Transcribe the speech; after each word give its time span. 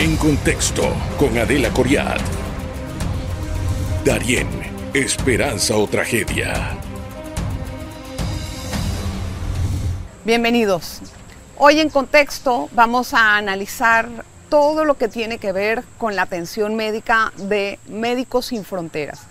En 0.00 0.16
contexto 0.16 0.94
con 1.18 1.36
Adela 1.36 1.68
Coriat. 1.68 2.22
Darien, 4.02 4.48
esperanza 4.94 5.76
o 5.76 5.86
tragedia. 5.86 6.78
Bienvenidos. 10.24 11.02
Hoy 11.58 11.80
en 11.80 11.90
contexto 11.90 12.70
vamos 12.72 13.12
a 13.12 13.36
analizar 13.36 14.08
todo 14.48 14.86
lo 14.86 14.94
que 14.96 15.08
tiene 15.08 15.36
que 15.36 15.52
ver 15.52 15.84
con 15.98 16.16
la 16.16 16.22
atención 16.22 16.76
médica 16.76 17.34
de 17.36 17.78
Médicos 17.86 18.46
Sin 18.46 18.64
Fronteras. 18.64 19.26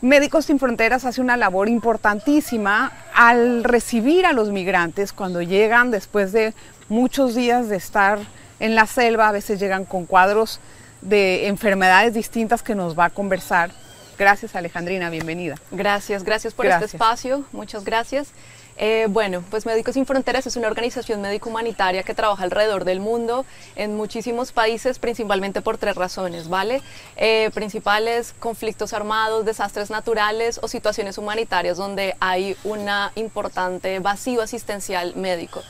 Médicos 0.00 0.46
Sin 0.46 0.58
Fronteras 0.58 1.04
hace 1.04 1.20
una 1.20 1.36
labor 1.36 1.68
importantísima 1.68 2.90
al 3.14 3.62
recibir 3.62 4.26
a 4.26 4.32
los 4.32 4.50
migrantes 4.50 5.12
cuando 5.12 5.42
llegan 5.42 5.92
después 5.92 6.32
de 6.32 6.54
muchos 6.88 7.36
días 7.36 7.68
de 7.68 7.76
estar 7.76 8.18
en 8.60 8.74
la 8.74 8.86
selva, 8.86 9.28
a 9.28 9.32
veces 9.32 9.60
llegan 9.60 9.84
con 9.84 10.06
cuadros 10.06 10.60
de 11.00 11.46
enfermedades 11.46 12.14
distintas 12.14 12.62
que 12.62 12.74
nos 12.74 12.98
va 12.98 13.06
a 13.06 13.10
conversar. 13.10 13.70
Gracias 14.18 14.56
Alejandrina, 14.56 15.10
bienvenida. 15.10 15.54
Gracias, 15.70 16.24
gracias 16.24 16.54
por 16.54 16.66
este 16.66 16.86
espacio, 16.86 17.44
muchas 17.52 17.84
gracias. 17.84 18.32
Eh, 18.80 19.06
bueno, 19.10 19.42
pues 19.50 19.66
Médicos 19.66 19.94
Sin 19.94 20.06
Fronteras 20.06 20.46
es 20.46 20.54
una 20.54 20.68
organización 20.68 21.20
médico-humanitaria 21.20 22.04
que 22.04 22.14
trabaja 22.14 22.44
alrededor 22.44 22.84
del 22.84 23.00
mundo 23.00 23.44
en 23.74 23.96
muchísimos 23.96 24.52
países, 24.52 25.00
principalmente 25.00 25.60
por 25.62 25.78
tres 25.78 25.96
razones, 25.96 26.48
¿vale? 26.48 26.80
Eh, 27.16 27.50
principales 27.54 28.34
conflictos 28.38 28.92
armados, 28.92 29.44
desastres 29.44 29.90
naturales 29.90 30.60
o 30.62 30.68
situaciones 30.68 31.18
humanitarias 31.18 31.76
donde 31.76 32.14
hay 32.20 32.56
una 32.62 33.10
importante 33.16 33.98
vacío 33.98 34.42
asistencial 34.42 35.16
médico. 35.16 35.60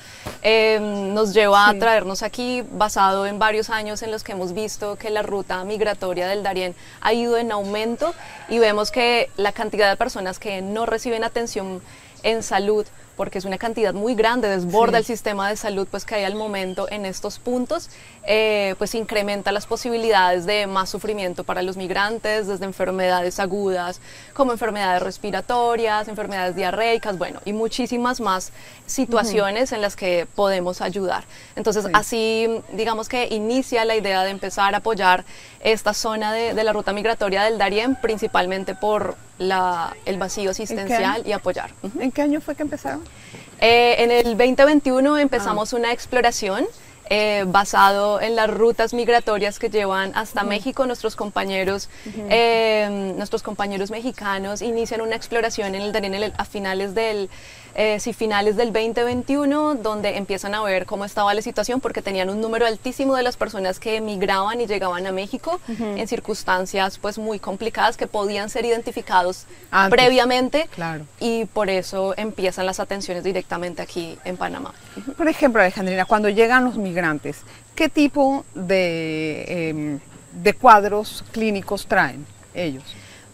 Eh, 0.43 0.79
nos 0.81 1.33
lleva 1.33 1.71
a 1.71 1.79
traernos 1.79 2.23
aquí 2.23 2.63
basado 2.73 3.27
en 3.27 3.39
varios 3.39 3.71
años 3.71 4.03
en 4.03 4.11
los 4.11 4.23
que 4.23 4.33
hemos 4.33 4.53
visto 4.53 4.97
que 4.97 5.09
la 5.09 5.23
ruta 5.23 5.65
migratoria 5.65 6.29
del 6.29 6.43
Darién 6.43 6.75
ha 7.01 7.15
ido 7.15 7.39
en 7.39 7.53
aumento 7.53 8.15
y 8.51 8.59
vemos 8.59 8.91
que 8.91 9.31
la 9.39 9.53
cantidad 9.53 9.89
de 9.89 9.97
personas 9.97 10.39
que 10.39 10.61
no 10.61 10.85
reciben 10.85 11.25
atención 11.25 11.81
en 12.23 12.43
salud 12.43 12.87
porque 13.19 13.39
es 13.39 13.45
una 13.45 13.59
cantidad 13.59 13.93
muy 13.93 14.15
grande, 14.15 14.49
desborda 14.49 14.97
el 14.97 15.05
sistema 15.05 15.49
de 15.51 15.57
salud 15.57 15.89
pues 15.91 16.05
que 16.05 16.15
hay 16.15 16.25
al 16.25 16.37
momento 16.37 16.87
en 16.89 17.05
estos 17.05 17.41
puntos, 17.41 17.91
eh, 18.25 18.77
pues 18.79 18.95
incrementa 18.95 19.51
las 19.53 19.67
posibilidades 19.67 20.47
de 20.47 20.69
más 20.69 20.89
sufrimiento 20.89 21.43
para 21.43 21.63
los 21.63 21.77
migrantes, 21.77 22.47
desde 22.47 22.65
enfermedades 22.65 23.41
agudas 23.41 24.01
como 24.35 24.53
enfermedades 24.53 25.03
respiratorias, 25.03 26.07
enfermedades 26.07 26.55
diarreicas, 26.55 27.19
bueno, 27.19 27.41
y 27.45 27.53
muchísimas 27.53 28.21
más 28.21 28.53
situaciones 28.87 29.73
en 29.73 29.83
las 29.83 29.97
que 29.97 30.29
podemos 30.35 30.81
ayudar. 30.81 31.25
Entonces, 31.57 31.87
así 31.93 32.63
digamos 32.73 33.09
que 33.09 33.27
inicia 33.31 33.85
la 33.85 33.97
idea 33.97 34.23
de 34.23 34.31
empezar 34.31 34.75
a 34.75 34.79
apoyar 34.79 35.25
esta 35.61 35.93
zona 35.93 36.33
de, 36.33 36.55
la 36.55 36.73
ruta 36.73 36.93
migratoria 36.93 37.43
del 37.43 37.59
Darién, 37.59 37.97
principalmente 37.97 38.77
por 38.77 39.17
la, 39.39 39.97
el 40.05 40.19
vacío 40.19 40.51
asistencial 40.51 41.27
y 41.27 41.33
apoyar. 41.33 41.71
¿En 41.99 42.11
qué 42.11 42.23
año 42.23 42.41
fue 42.41 42.55
que 42.55 42.63
empezaron? 42.63 43.03
Eh, 43.61 43.97
en 43.99 44.11
el 44.11 44.37
2021 44.37 45.19
empezamos 45.19 45.73
ah. 45.73 45.77
una 45.77 45.93
exploración 45.93 46.67
eh, 47.11 47.45
basado 47.47 48.21
en 48.21 48.37
las 48.37 48.51
rutas 48.51 48.93
migratorias 48.93 49.59
que 49.59 49.71
llevan 49.71 50.13
hasta 50.15 50.45
México. 50.45 50.85
Nuestros 50.85 51.17
compañeros, 51.17 51.89
eh, 52.29 53.15
nuestros 53.17 53.43
compañeros 53.43 53.91
mexicanos 53.91 54.61
inician 54.61 55.01
una 55.01 55.17
exploración 55.17 55.75
en 55.75 55.83
el 55.83 55.93
Darién 55.93 56.35
a 56.37 56.45
finales 56.45 56.95
del 56.95 57.31
eh, 57.81 58.01
finales 58.13 58.57
del 58.57 58.73
2021, 58.73 59.77
donde 59.77 60.17
empiezan 60.17 60.53
a 60.53 60.63
ver 60.65 60.85
cómo 60.85 61.05
estaba 61.05 61.33
la 61.33 61.43
situación, 61.43 61.81
porque 61.81 62.03
tenían 62.03 62.29
un 62.29 62.41
número 62.41 62.67
altísimo 62.67 63.15
de 63.15 63.23
las 63.23 63.37
personas 63.37 63.79
que 63.79 63.99
emigraban 63.99 64.61
y 64.61 64.67
llegaban 64.67 65.07
a 65.07 65.13
México 65.13 65.61
en 65.69 66.09
circunstancias 66.09 66.99
pues 66.99 67.19
muy 67.19 67.39
complicadas 67.39 67.97
que 67.97 68.09
podían 68.09 68.51
ser 68.51 68.65
identificados 68.65 69.47
previamente 69.91 70.69
claro. 70.75 71.07
y 71.21 71.45
por 71.45 71.71
eso 71.71 72.15
empiezan 72.17 72.67
las 72.67 72.81
atenciones 72.81 73.23
directamente 73.23 73.81
aquí 73.81 74.19
en 74.25 74.37
Panamá. 74.37 74.75
Por 75.17 75.29
ejemplo, 75.29 75.63
Alejandrina, 75.63 76.05
cuando 76.05 76.29
llegan 76.29 76.65
los 76.65 76.77
migrantes, 76.77 77.43
¿qué 77.77 77.89
tipo 77.89 78.45
de, 78.57 79.69
em, 79.69 80.01
de 80.33 80.53
cuadros 80.55 81.25
clínicos 81.31 81.87
traen 81.87 82.27
ellos? 82.55 82.83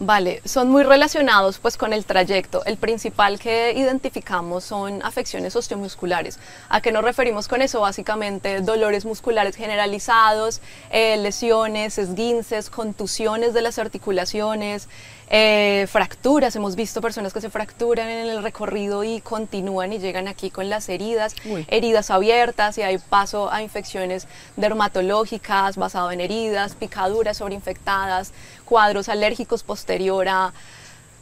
Vale, 0.00 0.42
son 0.44 0.70
muy 0.70 0.82
relacionados 0.82 1.58
pues 1.58 1.76
con 1.76 1.92
el 1.92 2.04
trayecto. 2.04 2.64
El 2.64 2.78
principal 2.78 3.38
que 3.38 3.72
identificamos 3.76 4.64
son 4.64 5.00
afecciones 5.04 5.54
osteomusculares. 5.54 6.40
¿A 6.68 6.80
qué 6.80 6.90
nos 6.90 7.04
referimos 7.04 7.46
con 7.46 7.62
eso? 7.62 7.80
Básicamente 7.80 8.60
dolores 8.60 9.04
musculares 9.04 9.54
generalizados, 9.54 10.60
eh, 10.90 11.16
lesiones, 11.18 11.98
esguinces, 11.98 12.70
contusiones 12.70 13.54
de 13.54 13.62
las 13.62 13.78
articulaciones, 13.78 14.88
eh, 15.30 15.86
fracturas, 15.90 16.54
hemos 16.56 16.76
visto 16.76 17.00
personas 17.00 17.32
que 17.32 17.40
se 17.40 17.50
fracturan 17.50 18.08
en 18.08 18.26
el 18.26 18.42
recorrido 18.42 19.04
y 19.04 19.20
continúan 19.20 19.92
y 19.92 19.98
llegan 19.98 20.28
aquí 20.28 20.50
con 20.50 20.68
las 20.68 20.88
heridas, 20.88 21.34
heridas 21.68 22.10
abiertas 22.10 22.78
y 22.78 22.82
hay 22.82 22.98
paso 22.98 23.50
a 23.50 23.62
infecciones 23.62 24.26
dermatológicas 24.56 25.76
basado 25.76 26.12
en 26.12 26.20
heridas, 26.20 26.74
picaduras 26.74 27.38
sobreinfectadas, 27.38 28.32
cuadros 28.64 29.08
alérgicos 29.08 29.62
posterior 29.62 30.28
a 30.28 30.52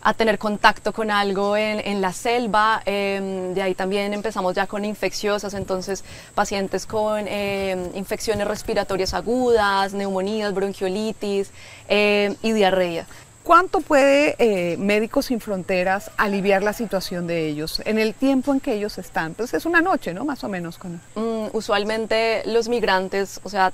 a 0.02 0.14
tener 0.14 0.38
contacto 0.38 0.92
con 0.92 1.10
algo 1.10 1.56
en, 1.56 2.00
la 2.00 2.12
selva. 2.12 2.82
Em, 2.84 3.54
de 3.54 3.62
ahí 3.62 3.74
también 3.74 4.12
empezamos 4.12 4.54
ya 4.54 4.66
con 4.66 4.84
infecciosas, 4.84 5.54
entonces 5.54 6.04
pacientes 6.34 6.86
con 6.86 7.26
em, 7.28 7.90
infecciones 7.94 8.46
respiratorias 8.46 9.14
agudas, 9.14 9.94
neumonías, 9.94 10.52
bronquiolitis 10.52 11.50
em, 11.88 12.34
y 12.42 12.52
diarrea. 12.52 13.06
¿Cuánto 13.44 13.80
puede 13.80 14.36
eh, 14.38 14.76
Médicos 14.76 15.26
Sin 15.26 15.40
Fronteras 15.40 16.12
aliviar 16.16 16.62
la 16.62 16.72
situación 16.72 17.26
de 17.26 17.48
ellos 17.48 17.82
en 17.84 17.98
el 17.98 18.14
tiempo 18.14 18.52
en 18.52 18.60
que 18.60 18.74
ellos 18.74 18.98
están? 18.98 19.34
Pues 19.34 19.52
es 19.52 19.66
una 19.66 19.80
noche, 19.80 20.14
¿no? 20.14 20.24
Más 20.24 20.44
o 20.44 20.48
menos. 20.48 20.78
Con... 20.78 21.00
Mm, 21.16 21.48
usualmente 21.52 22.42
los 22.46 22.68
migrantes, 22.68 23.40
o 23.42 23.48
sea, 23.48 23.72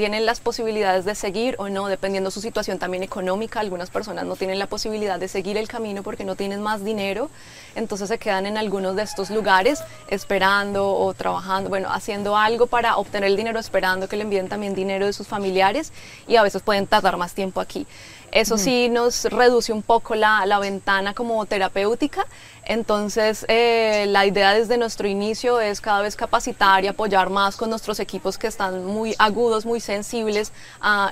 tienen 0.00 0.24
las 0.24 0.40
posibilidades 0.40 1.04
de 1.04 1.14
seguir 1.14 1.56
o 1.58 1.68
no, 1.68 1.88
dependiendo 1.88 2.30
su 2.30 2.40
situación 2.40 2.78
también 2.78 3.02
económica. 3.02 3.60
Algunas 3.60 3.90
personas 3.90 4.24
no 4.24 4.34
tienen 4.34 4.58
la 4.58 4.66
posibilidad 4.66 5.20
de 5.20 5.28
seguir 5.28 5.58
el 5.58 5.68
camino 5.68 6.02
porque 6.02 6.24
no 6.24 6.36
tienen 6.36 6.62
más 6.62 6.82
dinero, 6.82 7.28
entonces 7.74 8.08
se 8.08 8.16
quedan 8.16 8.46
en 8.46 8.56
algunos 8.56 8.96
de 8.96 9.02
estos 9.02 9.28
lugares 9.28 9.82
esperando 10.08 10.88
o 10.88 11.12
trabajando, 11.12 11.68
bueno, 11.68 11.92
haciendo 11.92 12.38
algo 12.38 12.66
para 12.66 12.96
obtener 12.96 13.28
el 13.28 13.36
dinero, 13.36 13.58
esperando 13.58 14.08
que 14.08 14.16
le 14.16 14.22
envíen 14.22 14.48
también 14.48 14.74
dinero 14.74 15.04
de 15.04 15.12
sus 15.12 15.28
familiares 15.28 15.92
y 16.26 16.36
a 16.36 16.42
veces 16.42 16.62
pueden 16.62 16.86
tardar 16.86 17.18
más 17.18 17.34
tiempo 17.34 17.60
aquí. 17.60 17.86
Eso 18.32 18.58
sí 18.58 18.88
nos 18.88 19.24
reduce 19.24 19.72
un 19.72 19.82
poco 19.82 20.14
la, 20.14 20.46
la 20.46 20.58
ventana 20.58 21.14
como 21.14 21.44
terapéutica. 21.46 22.26
Entonces, 22.64 23.44
eh, 23.48 24.04
la 24.08 24.26
idea 24.26 24.54
desde 24.54 24.78
nuestro 24.78 25.08
inicio 25.08 25.60
es 25.60 25.80
cada 25.80 26.02
vez 26.02 26.14
capacitar 26.14 26.84
y 26.84 26.86
apoyar 26.86 27.28
más 27.28 27.56
con 27.56 27.70
nuestros 27.70 27.98
equipos 27.98 28.38
que 28.38 28.46
están 28.46 28.84
muy 28.84 29.14
agudos, 29.18 29.66
muy 29.66 29.80
sensibles 29.80 30.52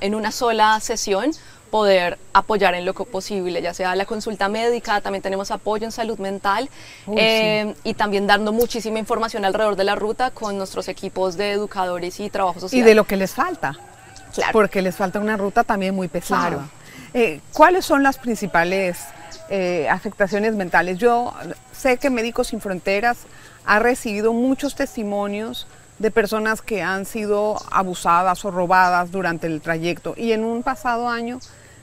en 0.00 0.14
una 0.14 0.30
sola 0.30 0.78
sesión 0.80 1.32
poder 1.68 2.18
apoyar 2.32 2.74
en 2.74 2.84
lo 2.84 2.94
posible, 2.94 3.60
ya 3.60 3.74
sea 3.74 3.94
la 3.94 4.06
consulta 4.06 4.48
médica, 4.48 5.00
también 5.00 5.20
tenemos 5.22 5.50
apoyo 5.50 5.84
en 5.84 5.92
salud 5.92 6.18
mental 6.18 6.68
eh, 7.16 7.74
y 7.84 7.94
también 7.94 8.26
dando 8.26 8.52
muchísima 8.52 8.98
información 8.98 9.44
alrededor 9.44 9.76
de 9.76 9.84
la 9.84 9.94
ruta 9.94 10.30
con 10.30 10.56
nuestros 10.56 10.88
equipos 10.88 11.36
de 11.36 11.52
educadores 11.52 12.18
y 12.20 12.30
trabajo 12.30 12.60
social. 12.60 12.80
Y 12.80 12.82
de 12.82 12.94
lo 12.94 13.04
que 13.04 13.16
les 13.16 13.32
falta. 13.32 13.78
Claro. 14.34 14.52
Porque 14.52 14.82
les 14.82 14.94
falta 14.94 15.18
una 15.18 15.36
ruta 15.36 15.64
también 15.64 15.94
muy 15.94 16.08
pesada. 16.08 16.68
Eh, 17.14 17.40
¿Cuáles 17.52 17.84
son 17.84 18.02
las 18.02 18.18
principales 18.18 18.98
eh, 19.48 19.88
afectaciones 19.90 20.54
mentales? 20.54 20.98
Yo 20.98 21.34
sé 21.72 21.96
que 21.98 22.10
Médicos 22.10 22.48
Sin 22.48 22.60
Fronteras 22.60 23.18
ha 23.64 23.78
recibido 23.78 24.32
muchos 24.32 24.74
testimonios 24.74 25.66
de 25.98 26.10
personas 26.10 26.62
que 26.62 26.82
han 26.82 27.06
sido 27.06 27.56
abusadas 27.70 28.44
o 28.44 28.50
robadas 28.50 29.10
durante 29.10 29.46
el 29.46 29.60
trayecto 29.60 30.14
y 30.16 30.32
en 30.32 30.44
un 30.44 30.62
pasado 30.62 31.08
año 31.08 31.40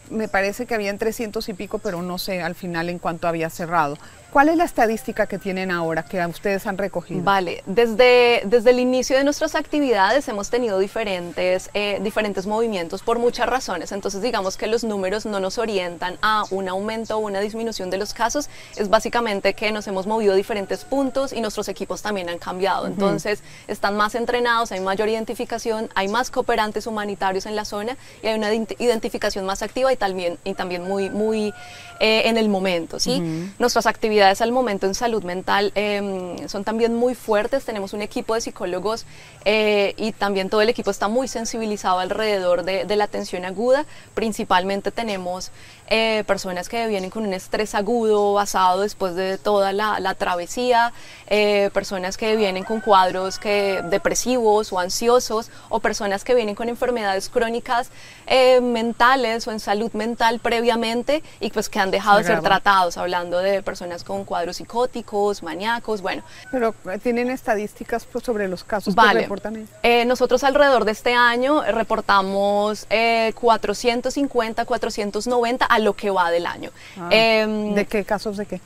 me 0.10 0.28
parece 0.28 0.66
que 0.66 0.76
habían 0.76 0.98
300 0.98 1.48
y 1.50 1.54
pico, 1.54 1.80
pero 1.80 2.02
no 2.02 2.18
sé 2.18 2.42
al 2.42 2.56
final 2.56 2.90
en 2.90 3.00
cuánto 3.00 3.28
había 3.28 3.50
cerrado. 3.50 3.98
¿Cuál 4.36 4.50
es 4.50 4.58
la 4.58 4.66
estadística 4.66 5.28
que 5.28 5.40
tienen 5.40 5.72
ahora 5.72 6.04
que 6.04 6.20
ustedes 6.26 6.68
han 6.68 6.78
recogido? 6.78 7.24
Vale, 7.24 7.64
desde, 7.66 8.42
desde 8.44 8.72
el 8.72 8.82
inicio 8.82 9.16
de 9.16 9.24
nuestras 9.24 9.56
actividades 9.56 10.28
hemos 10.28 10.50
tenido 10.50 10.78
diferentes, 10.78 11.70
eh, 11.74 12.00
diferentes 12.02 12.46
movimientos 12.46 13.02
por 13.02 13.18
muchas 13.18 13.48
razones. 13.48 13.94
Entonces 13.94 14.22
digamos 14.22 14.58
que 14.58 14.68
los 14.68 14.84
números 14.84 15.26
no 15.26 15.40
nos 15.40 15.58
orientan 15.58 16.18
a 16.22 16.44
un 16.50 16.68
aumento 16.68 17.16
o 17.16 17.20
una 17.20 17.40
disminución 17.40 17.90
de 17.90 17.98
los 17.98 18.14
casos. 18.14 18.50
Es 18.76 18.90
básicamente 18.90 19.54
que 19.54 19.72
nos 19.72 19.88
hemos 19.88 20.06
movido 20.06 20.34
a 20.34 20.36
diferentes 20.36 20.84
puntos 20.84 21.32
y 21.32 21.40
nuestros 21.40 21.70
equipos 21.70 22.02
también 22.02 22.28
han 22.28 22.38
cambiado. 22.38 22.88
Entonces 22.88 23.42
están 23.70 23.96
más 23.96 24.16
entrenados, 24.16 24.74
hay 24.74 24.82
mayor 24.82 25.08
identificación, 25.08 25.90
hay 25.96 26.10
más 26.10 26.30
cooperantes 26.30 26.88
humanitarios 26.88 27.46
en 27.46 27.56
la 27.56 27.64
zona 27.64 27.96
y 28.22 28.28
hay 28.28 28.36
una 28.38 28.54
identificación 28.54 29.46
más 29.46 29.62
activa 29.62 29.94
y 29.94 29.96
también, 29.96 30.38
y 30.44 30.56
también 30.56 30.84
muy, 30.84 31.10
muy 31.10 31.54
eh, 32.02 32.24
en 32.26 32.36
el 32.36 32.50
momento. 32.50 33.00
¿sí? 33.00 33.24
Nuestras 33.60 33.86
actividades 33.86 34.25
autoridades 34.26 34.42
al 34.42 34.52
momento 34.52 34.88
en 34.88 34.96
salud 34.96 35.24
mental 35.24 35.72
em, 35.76 36.48
son 36.48 36.64
también 36.64 36.96
muy 36.96 37.16
fuertes. 37.16 37.64
Tenemos 37.66 37.94
un 37.94 38.02
equipo 38.02 38.34
de 38.34 38.42
psicólogos 38.42 39.06
eh, 39.46 39.94
y 39.98 40.12
también 40.12 40.50
todo 40.50 40.62
el 40.62 40.70
equipo 40.70 40.92
está 40.92 41.08
muy 41.08 41.28
sensibilizado 41.28 42.00
alrededor 42.00 42.64
de, 42.64 42.96
la 42.96 43.04
atención 43.04 43.46
aguda. 43.46 43.86
Principalmente 44.14 44.92
tenemos 44.92 45.52
eh, 45.88 46.24
personas 46.26 46.70
que 46.70 46.88
vienen 46.88 47.10
con 47.10 47.26
un 47.26 47.34
estrés 47.34 47.76
agudo 47.76 48.34
basado 48.34 48.82
después 48.82 49.16
de 49.16 49.38
toda 49.38 49.74
la, 49.74 50.16
travesía, 50.16 50.94
eh, 51.28 51.70
personas 51.74 52.18
que 52.18 52.36
vienen 52.36 52.64
con 52.64 52.82
cuadros 52.82 53.40
que, 53.40 53.82
depresivos 53.90 54.72
o 54.74 54.80
ansiosos 54.80 55.52
o 55.70 55.80
personas 55.80 56.24
que 56.24 56.36
vienen 56.36 56.56
con 56.56 56.70
enfermedades 56.70 57.30
crónicas 57.30 57.90
mentales 58.62 59.48
o 59.48 59.52
en 59.52 59.60
salud 59.60 59.92
mental 59.94 60.40
previamente 60.40 61.24
y 61.40 61.52
pues 61.52 61.70
que 61.70 61.80
han 61.80 61.92
dejado 61.92 62.18
de 62.18 62.24
ser 62.24 62.42
tratados, 62.42 62.98
hablando 62.98 63.40
de 63.40 63.62
personas 63.62 64.04
con 64.04 64.26
cuadros 64.26 64.58
psicóticos, 64.58 65.44
maníacos, 65.44 66.02
bueno. 66.02 66.24
Pero 66.52 66.74
tienen 67.02 67.30
estadísticas 67.30 68.06
pues, 68.06 68.24
sobre 68.24 68.48
los 68.48 68.64
casos 68.64 68.96
que 68.96 69.14
reportan. 69.14 69.68
Eh, 69.84 70.06
nosotros 70.06 70.44
alrededor 70.44 70.86
de 70.86 70.92
este 70.92 71.14
año 71.14 71.62
reportamos 71.64 72.88
450, 72.88 74.62
eh, 74.62 74.66
490 74.66 75.66
a 75.76 75.80
lo 75.80 75.94
que 75.94 76.10
va 76.10 76.32
del 76.32 76.46
año. 76.46 76.72
Ah, 77.00 77.10
em, 77.12 77.74
¿De 77.74 77.86
qué 77.86 78.04
casos 78.04 78.38
de 78.38 78.46
qué? 78.46 78.62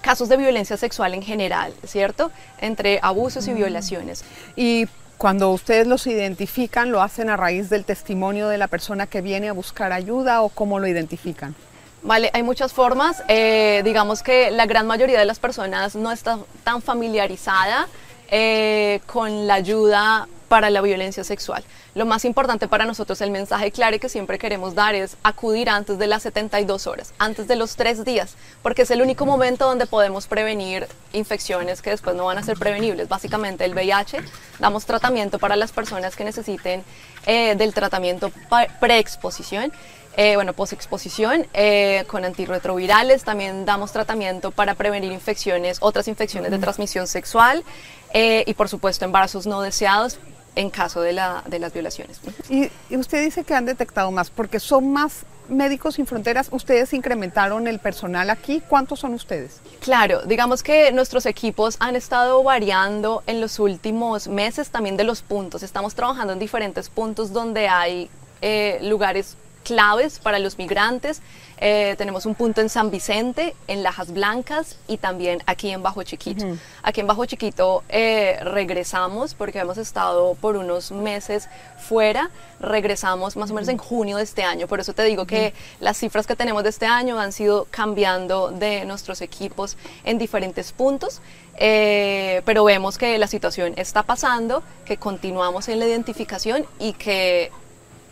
Casos 0.00 0.28
de 0.28 0.36
violencia 0.36 0.76
sexual 0.76 1.14
en 1.14 1.22
general, 1.22 1.72
¿cierto? 1.86 2.30
Entre 2.60 2.98
abusos 3.02 3.46
y 3.46 3.52
mm. 3.52 3.56
violaciones. 3.56 4.24
Y 4.56 4.86
cuando 5.18 5.50
ustedes 5.50 5.86
los 5.86 6.06
identifican, 6.06 6.90
¿lo 6.90 7.02
hacen 7.02 7.30
a 7.30 7.36
raíz 7.36 7.70
del 7.70 7.84
testimonio 7.84 8.48
de 8.48 8.58
la 8.58 8.66
persona 8.66 9.06
que 9.06 9.20
viene 9.20 9.48
a 9.48 9.52
buscar 9.52 9.92
ayuda 9.92 10.42
o 10.42 10.48
cómo 10.48 10.80
lo 10.80 10.86
identifican? 10.88 11.54
Vale, 12.02 12.30
hay 12.32 12.42
muchas 12.42 12.72
formas. 12.72 13.22
Eh, 13.28 13.82
digamos 13.84 14.22
que 14.24 14.50
la 14.50 14.66
gran 14.66 14.86
mayoría 14.86 15.20
de 15.20 15.24
las 15.24 15.38
personas 15.38 15.94
no 15.94 16.10
está 16.10 16.38
tan 16.64 16.82
familiarizada 16.82 17.86
eh, 18.28 19.00
con 19.06 19.46
la 19.46 19.54
ayuda 19.54 20.26
para 20.52 20.68
la 20.68 20.82
violencia 20.82 21.24
sexual. 21.24 21.64
Lo 21.94 22.04
más 22.04 22.26
importante 22.26 22.68
para 22.68 22.84
nosotros, 22.84 23.22
el 23.22 23.30
mensaje 23.30 23.72
claro 23.72 23.98
que 23.98 24.10
siempre 24.10 24.38
queremos 24.38 24.74
dar 24.74 24.94
es 24.94 25.16
acudir 25.22 25.70
antes 25.70 25.98
de 25.98 26.06
las 26.06 26.24
72 26.24 26.86
horas, 26.86 27.14
antes 27.18 27.48
de 27.48 27.56
los 27.56 27.74
tres 27.74 28.04
días, 28.04 28.34
porque 28.62 28.82
es 28.82 28.90
el 28.90 29.00
único 29.00 29.24
momento 29.24 29.64
donde 29.64 29.86
podemos 29.86 30.26
prevenir 30.26 30.86
infecciones 31.14 31.80
que 31.80 31.88
después 31.88 32.14
no 32.16 32.26
van 32.26 32.36
a 32.36 32.42
ser 32.42 32.58
prevenibles. 32.58 33.08
Básicamente 33.08 33.64
el 33.64 33.72
VIH, 33.72 34.18
damos 34.58 34.84
tratamiento 34.84 35.38
para 35.38 35.56
las 35.56 35.72
personas 35.72 36.16
que 36.16 36.24
necesiten 36.24 36.84
eh, 37.24 37.54
del 37.56 37.72
tratamiento 37.72 38.30
preexposición. 38.78 39.72
Eh, 40.18 40.34
bueno, 40.34 40.52
posexposición 40.52 41.46
eh, 41.54 42.04
con 42.06 42.26
antirretrovirales, 42.26 43.24
también 43.24 43.64
damos 43.64 43.92
tratamiento 43.92 44.50
para 44.50 44.74
prevenir 44.74 45.10
infecciones, 45.10 45.78
otras 45.80 46.06
infecciones 46.06 46.50
de 46.50 46.58
transmisión 46.58 47.06
sexual 47.06 47.64
eh, 48.12 48.44
y 48.46 48.52
por 48.52 48.68
supuesto 48.68 49.06
embarazos 49.06 49.46
no 49.46 49.62
deseados 49.62 50.18
en 50.54 50.70
caso 50.70 51.00
de, 51.00 51.12
la, 51.12 51.42
de 51.46 51.58
las 51.58 51.72
violaciones. 51.72 52.20
Y, 52.48 52.70
usted 52.96 53.22
dice 53.22 53.44
que 53.44 53.54
han 53.54 53.64
detectado 53.66 54.10
más, 54.10 54.30
porque 54.30 54.60
son 54.60 54.92
más 54.92 55.24
Médicos 55.48 55.96
Sin 55.96 56.06
Fronteras, 56.06 56.48
ustedes 56.52 56.92
incrementaron 56.92 57.66
el 57.66 57.78
personal 57.78 58.30
aquí, 58.30 58.62
¿cuántos 58.68 59.00
son 59.00 59.12
ustedes? 59.12 59.60
Claro, 59.80 60.22
digamos 60.22 60.62
que 60.62 60.92
nuestros 60.92 61.26
equipos 61.26 61.76
han 61.80 61.96
estado 61.96 62.42
variando 62.42 63.22
en 63.26 63.40
los 63.40 63.58
últimos 63.58 64.28
meses 64.28 64.70
también 64.70 64.96
de 64.96 65.04
los 65.04 65.22
puntos, 65.22 65.62
estamos 65.62 65.94
trabajando 65.94 66.32
en 66.32 66.38
diferentes 66.38 66.88
puntos 66.88 67.32
donde 67.32 67.68
hay 67.68 68.08
eh, 68.40 68.78
lugares 68.82 69.36
claves 69.62 70.18
para 70.18 70.38
los 70.38 70.58
migrantes. 70.58 71.22
Eh, 71.64 71.94
tenemos 71.96 72.26
un 72.26 72.34
punto 72.34 72.60
en 72.60 72.68
San 72.68 72.90
Vicente, 72.90 73.54
en 73.68 73.84
Lajas 73.84 74.12
Blancas 74.12 74.78
y 74.88 74.96
también 74.96 75.44
aquí 75.46 75.70
en 75.70 75.80
Bajo 75.80 76.02
Chiquito. 76.02 76.44
Aquí 76.82 77.00
en 77.00 77.06
Bajo 77.06 77.24
Chiquito 77.24 77.84
eh, 77.88 78.38
regresamos 78.42 79.34
porque 79.34 79.60
hemos 79.60 79.78
estado 79.78 80.34
por 80.34 80.56
unos 80.56 80.90
meses 80.90 81.48
fuera. 81.78 82.30
Regresamos 82.58 83.36
más 83.36 83.52
o 83.52 83.54
menos 83.54 83.68
en 83.68 83.78
junio 83.78 84.16
de 84.16 84.24
este 84.24 84.42
año. 84.42 84.66
Por 84.66 84.80
eso 84.80 84.92
te 84.92 85.04
digo 85.04 85.24
que 85.24 85.54
las 85.78 85.98
cifras 85.98 86.26
que 86.26 86.34
tenemos 86.34 86.64
de 86.64 86.70
este 86.70 86.86
año 86.86 87.20
han 87.20 87.30
sido 87.30 87.68
cambiando 87.70 88.50
de 88.50 88.84
nuestros 88.84 89.20
equipos 89.20 89.76
en 90.02 90.18
diferentes 90.18 90.72
puntos. 90.72 91.20
Eh, 91.58 92.42
pero 92.44 92.64
vemos 92.64 92.98
que 92.98 93.18
la 93.18 93.28
situación 93.28 93.74
está 93.76 94.02
pasando, 94.02 94.64
que 94.84 94.96
continuamos 94.96 95.68
en 95.68 95.78
la 95.78 95.86
identificación 95.86 96.66
y 96.80 96.94
que 96.94 97.52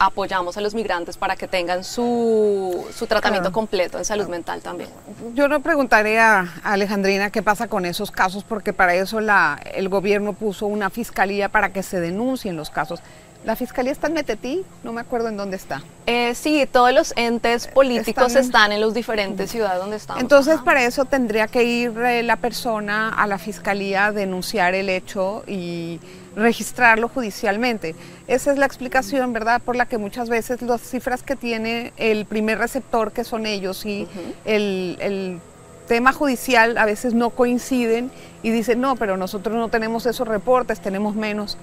apoyamos 0.01 0.57
a 0.57 0.63
los 0.63 0.75
migrantes 0.75 1.19
para 1.19 1.37
que 1.37 1.47
tengan 1.47 1.85
su, 1.85 2.87
su 2.97 3.07
tratamiento 3.07 3.53
completo 3.53 3.99
en 3.99 4.05
salud 4.07 4.29
mental 4.29 4.63
también. 4.63 4.89
Yo 5.35 5.47
le 5.47 5.61
preguntaré 5.61 6.19
a 6.19 6.49
Alejandrina 6.65 7.29
qué 7.29 7.43
pasa 7.43 7.69
con 7.69 7.85
esos 7.85 8.11
casos, 8.11 8.43
porque 8.43 8.73
para 8.73 8.95
eso 8.95 9.21
la, 9.21 9.61
el 9.75 9.91
gobierno 9.91 10.33
puso 10.33 10.65
una 10.67 10.89
fiscalía 10.89 11.51
para 11.51 11.75
que 11.75 11.83
se 11.83 12.01
denuncien 12.01 12.57
los 12.57 12.71
casos. 12.71 13.01
¿La 13.45 13.57
fiscalía 13.57 13.91
está 13.91 14.09
en 14.09 14.13
Metetí? 14.13 14.65
No 14.85 14.93
me 14.93 15.01
acuerdo 15.01 15.29
en 15.29 15.39
dónde 15.39 15.57
está. 15.57 15.83
Eh, 16.07 16.35
sí, 16.35 16.69
todos 16.71 16.93
los 16.93 17.15
entes 17.17 17.69
políticos 17.69 18.37
están, 18.37 18.71
en... 18.71 18.83
las 18.83 18.93
diferentes 18.93 19.51
ciudades 19.51 19.81
donde 19.81 19.97
estamos. 19.97 20.23
Entonces, 20.23 20.61
para 20.61 20.85
eso 20.85 21.07
tendría 21.07 21.47
que 21.47 21.65
ir 21.65 21.99
eh, 22.01 22.23
la 22.23 22.37
persona 22.37 23.09
a 23.09 23.27
la 23.27 23.39
fiscalía 23.39 24.07
a 24.07 24.13
denunciar 24.13 24.75
el 24.75 24.91
hecho 24.91 25.43
y 25.47 26.01
registrarlo 26.37 27.09
judicialmente. 27.09 27.95
Esa 28.29 28.53
es 28.53 28.59
la 28.59 28.67
explicación, 28.67 29.33
¿verdad?, 29.33 29.63
por 29.63 29.75
la 29.75 29.87
que 29.87 29.97
muchas 29.97 30.29
veces 30.29 30.61
las 30.61 30.83
cifras 30.83 31.23
que 31.23 31.35
tiene 31.35 31.95
el 31.97 32.27
primer 32.27 32.59
receptor, 32.59 33.11
que 33.11 33.25
son 33.25 33.47
ellos, 33.47 33.87
y 33.87 34.07
el, 34.45 34.99
el 35.01 35.41
tema 35.89 36.13
judicial 36.13 36.77
a 36.77 36.85
veces 36.85 37.15
no 37.15 37.31
coinciden 37.31 38.11
y 38.43 38.51
dicen, 38.51 38.81
no, 38.81 38.97
pero 38.97 39.17
nosotros 39.17 39.57
no 39.57 39.69
tenemos 39.69 40.05
esos 40.05 40.29
reportes, 40.29 40.81
tenemos 40.81 41.17
menos. 41.17 41.57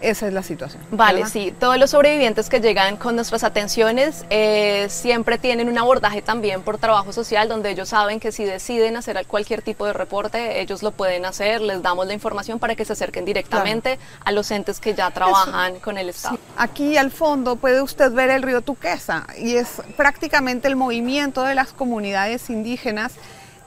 Esa 0.00 0.28
es 0.28 0.32
la 0.32 0.42
situación. 0.42 0.82
Vale, 0.90 1.26
sí. 1.26 1.54
Todos 1.58 1.78
los 1.78 1.90
sobrevivientes 1.90 2.48
que 2.48 2.60
llegan 2.60 2.96
con 2.96 3.16
nuestras 3.16 3.44
atenciones 3.44 4.24
eh, 4.30 4.86
siempre 4.88 5.38
tienen 5.38 5.68
un 5.68 5.78
abordaje 5.78 6.22
también 6.22 6.62
por 6.62 6.78
trabajo 6.78 7.12
social, 7.12 7.48
donde 7.48 7.70
ellos 7.70 7.90
saben 7.90 8.20
que 8.20 8.32
si 8.32 8.44
deciden 8.44 8.96
hacer 8.96 9.24
cualquier 9.26 9.62
tipo 9.62 9.86
de 9.86 9.92
reporte, 9.92 10.60
ellos 10.60 10.82
lo 10.82 10.92
pueden 10.92 11.24
hacer, 11.24 11.60
les 11.60 11.82
damos 11.82 12.06
la 12.06 12.14
información 12.14 12.58
para 12.58 12.74
que 12.74 12.84
se 12.84 12.92
acerquen 12.92 13.24
directamente 13.24 13.98
a 14.24 14.32
los 14.32 14.50
entes 14.50 14.80
que 14.80 14.94
ya 14.94 15.10
trabajan 15.10 15.80
con 15.80 15.98
el 15.98 16.08
Estado. 16.08 16.38
Aquí 16.56 16.96
al 16.96 17.10
fondo 17.10 17.56
puede 17.56 17.82
usted 17.82 18.12
ver 18.12 18.30
el 18.30 18.42
río 18.42 18.62
Tuquesa 18.62 19.26
y 19.38 19.56
es 19.56 19.82
prácticamente 19.96 20.68
el 20.68 20.76
movimiento 20.76 21.42
de 21.42 21.54
las 21.54 21.72
comunidades 21.72 22.48
indígenas 22.50 23.12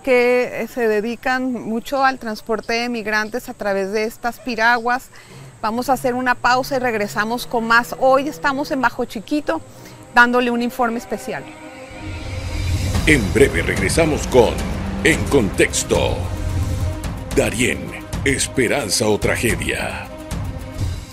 que 0.03 0.67
se 0.73 0.87
dedican 0.87 1.53
mucho 1.53 2.03
al 2.03 2.19
transporte 2.19 2.73
de 2.73 2.89
migrantes 2.89 3.47
a 3.49 3.53
través 3.53 3.91
de 3.91 4.03
estas 4.03 4.39
piraguas 4.39 5.09
Vamos 5.63 5.87
a 5.87 5.93
hacer 5.93 6.13
una 6.13 6.35
pausa 6.35 6.75
y 6.75 6.79
regresamos 6.79 7.47
con 7.47 7.63
más. 7.63 7.95
Hoy 7.97 8.27
estamos 8.27 8.69
en 8.71 8.81
Bajo 8.81 9.05
Chiquito 9.05 9.61
dándole 10.13 10.51
un 10.51 10.61
informe 10.61 10.97
especial. 10.97 11.41
En 13.07 13.33
breve 13.33 13.61
regresamos 13.61 14.27
con 14.27 14.53
En 15.05 15.23
Contexto. 15.27 16.17
Darien, 17.37 17.79
esperanza 18.25 19.07
o 19.07 19.17
tragedia. 19.17 20.05